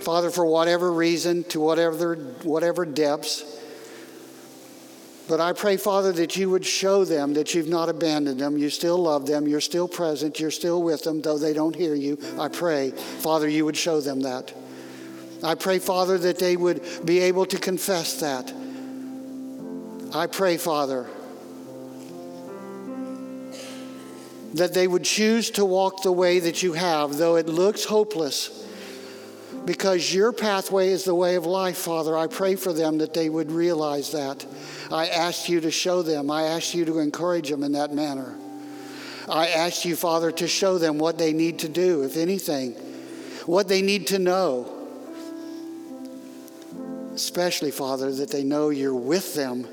Father, 0.00 0.30
for 0.30 0.44
whatever 0.44 0.92
reason, 0.92 1.44
to 1.44 1.60
whatever, 1.60 2.16
whatever 2.42 2.84
depths. 2.84 3.42
But 5.26 5.40
I 5.40 5.54
pray, 5.54 5.78
Father, 5.78 6.12
that 6.12 6.36
you 6.36 6.50
would 6.50 6.66
show 6.66 7.04
them 7.04 7.34
that 7.34 7.54
you've 7.54 7.68
not 7.68 7.88
abandoned 7.88 8.40
them. 8.40 8.58
You 8.58 8.68
still 8.68 8.98
love 8.98 9.26
them. 9.26 9.48
You're 9.48 9.60
still 9.62 9.88
present. 9.88 10.38
You're 10.38 10.50
still 10.50 10.82
with 10.82 11.02
them, 11.02 11.22
though 11.22 11.38
they 11.38 11.54
don't 11.54 11.74
hear 11.74 11.94
you. 11.94 12.18
I 12.38 12.48
pray, 12.48 12.90
Father, 12.90 13.48
you 13.48 13.64
would 13.64 13.76
show 13.76 14.00
them 14.00 14.20
that. 14.20 14.52
I 15.42 15.54
pray, 15.54 15.78
Father, 15.78 16.18
that 16.18 16.38
they 16.38 16.56
would 16.56 16.82
be 17.04 17.20
able 17.20 17.46
to 17.46 17.58
confess 17.58 18.20
that. 18.20 18.52
I 20.14 20.26
pray, 20.26 20.58
Father, 20.58 21.06
that 24.54 24.74
they 24.74 24.86
would 24.86 25.04
choose 25.04 25.50
to 25.52 25.64
walk 25.64 26.02
the 26.02 26.12
way 26.12 26.38
that 26.38 26.62
you 26.62 26.74
have, 26.74 27.16
though 27.16 27.36
it 27.36 27.46
looks 27.46 27.84
hopeless 27.84 28.63
because 29.66 30.12
your 30.12 30.32
pathway 30.32 30.88
is 30.88 31.04
the 31.04 31.14
way 31.14 31.36
of 31.36 31.46
life, 31.46 31.78
Father. 31.78 32.16
I 32.16 32.26
pray 32.26 32.54
for 32.54 32.72
them 32.72 32.98
that 32.98 33.14
they 33.14 33.28
would 33.28 33.50
realize 33.50 34.12
that. 34.12 34.44
I 34.90 35.08
ask 35.08 35.48
you 35.48 35.60
to 35.62 35.70
show 35.70 36.02
them, 36.02 36.30
I 36.30 36.44
ask 36.44 36.74
you 36.74 36.84
to 36.86 36.98
encourage 36.98 37.48
them 37.48 37.62
in 37.62 37.72
that 37.72 37.92
manner. 37.92 38.34
I 39.28 39.48
ask 39.48 39.86
you, 39.86 39.96
Father, 39.96 40.30
to 40.32 40.46
show 40.46 40.76
them 40.76 40.98
what 40.98 41.16
they 41.16 41.32
need 41.32 41.60
to 41.60 41.68
do, 41.68 42.02
if 42.02 42.16
anything, 42.16 42.72
what 43.46 43.68
they 43.68 43.80
need 43.80 44.08
to 44.08 44.18
know. 44.18 44.70
Especially, 47.14 47.70
Father, 47.70 48.12
that 48.12 48.30
they 48.30 48.44
know 48.44 48.68
you're 48.68 48.94
with 48.94 49.34
them, 49.34 49.66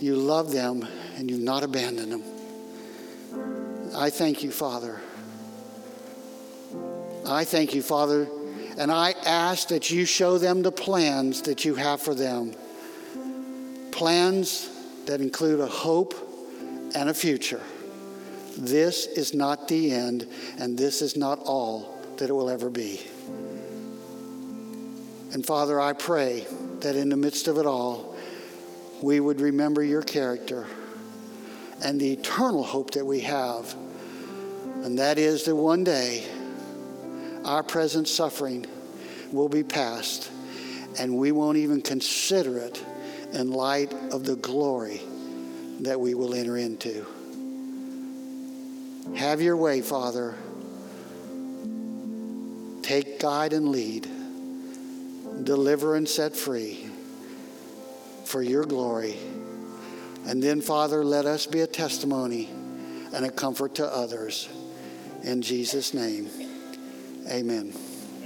you 0.00 0.16
love 0.16 0.50
them, 0.50 0.86
and 1.16 1.30
you've 1.30 1.40
not 1.40 1.62
abandoned 1.62 2.10
them. 2.10 2.24
I 3.94 4.10
thank 4.10 4.42
you, 4.42 4.50
Father. 4.50 5.00
I 7.24 7.44
thank 7.44 7.74
you, 7.74 7.82
Father 7.82 8.28
and 8.76 8.90
I 8.90 9.14
ask 9.24 9.68
that 9.68 9.90
you 9.90 10.04
show 10.04 10.38
them 10.38 10.62
the 10.62 10.72
plans 10.72 11.42
that 11.42 11.64
you 11.64 11.74
have 11.74 12.00
for 12.00 12.14
them. 12.14 12.54
Plans 13.92 14.68
that 15.06 15.20
include 15.20 15.60
a 15.60 15.66
hope 15.66 16.14
and 16.94 17.08
a 17.08 17.14
future. 17.14 17.60
This 18.56 19.06
is 19.06 19.34
not 19.34 19.68
the 19.68 19.92
end, 19.92 20.26
and 20.58 20.78
this 20.78 21.02
is 21.02 21.16
not 21.16 21.40
all 21.40 21.98
that 22.16 22.30
it 22.30 22.32
will 22.32 22.50
ever 22.50 22.70
be. 22.70 23.00
And 25.32 25.44
Father, 25.44 25.80
I 25.80 25.92
pray 25.92 26.46
that 26.80 26.94
in 26.94 27.08
the 27.08 27.16
midst 27.16 27.48
of 27.48 27.58
it 27.58 27.66
all, 27.66 28.14
we 29.02 29.18
would 29.18 29.40
remember 29.40 29.82
your 29.82 30.02
character 30.02 30.66
and 31.82 32.00
the 32.00 32.12
eternal 32.12 32.62
hope 32.62 32.92
that 32.92 33.04
we 33.04 33.20
have. 33.20 33.74
And 34.84 34.98
that 34.98 35.18
is 35.18 35.44
that 35.44 35.56
one 35.56 35.82
day 35.82 36.24
our 37.44 37.62
present 37.62 38.08
suffering 38.08 38.66
will 39.32 39.48
be 39.48 39.62
past, 39.62 40.30
and 40.98 41.16
we 41.16 41.32
won't 41.32 41.58
even 41.58 41.82
consider 41.82 42.58
it 42.58 42.82
in 43.32 43.50
light 43.50 43.92
of 44.12 44.24
the 44.24 44.36
glory 44.36 45.00
that 45.80 46.00
we 46.00 46.14
will 46.14 46.34
enter 46.34 46.56
into. 46.56 47.06
Have 49.16 49.40
your 49.40 49.56
way, 49.56 49.82
Father. 49.82 50.34
Take, 52.82 53.18
guide, 53.20 53.52
and 53.52 53.68
lead. 53.68 54.08
Deliver 55.42 55.96
and 55.96 56.08
set 56.08 56.36
free 56.36 56.88
for 58.24 58.42
your 58.42 58.64
glory. 58.64 59.16
And 60.26 60.42
then, 60.42 60.60
Father, 60.60 61.04
let 61.04 61.26
us 61.26 61.46
be 61.46 61.60
a 61.60 61.66
testimony 61.66 62.48
and 63.12 63.24
a 63.24 63.30
comfort 63.30 63.74
to 63.76 63.86
others. 63.86 64.48
In 65.22 65.42
Jesus' 65.42 65.92
name. 65.92 66.43
Amen. 67.26 67.83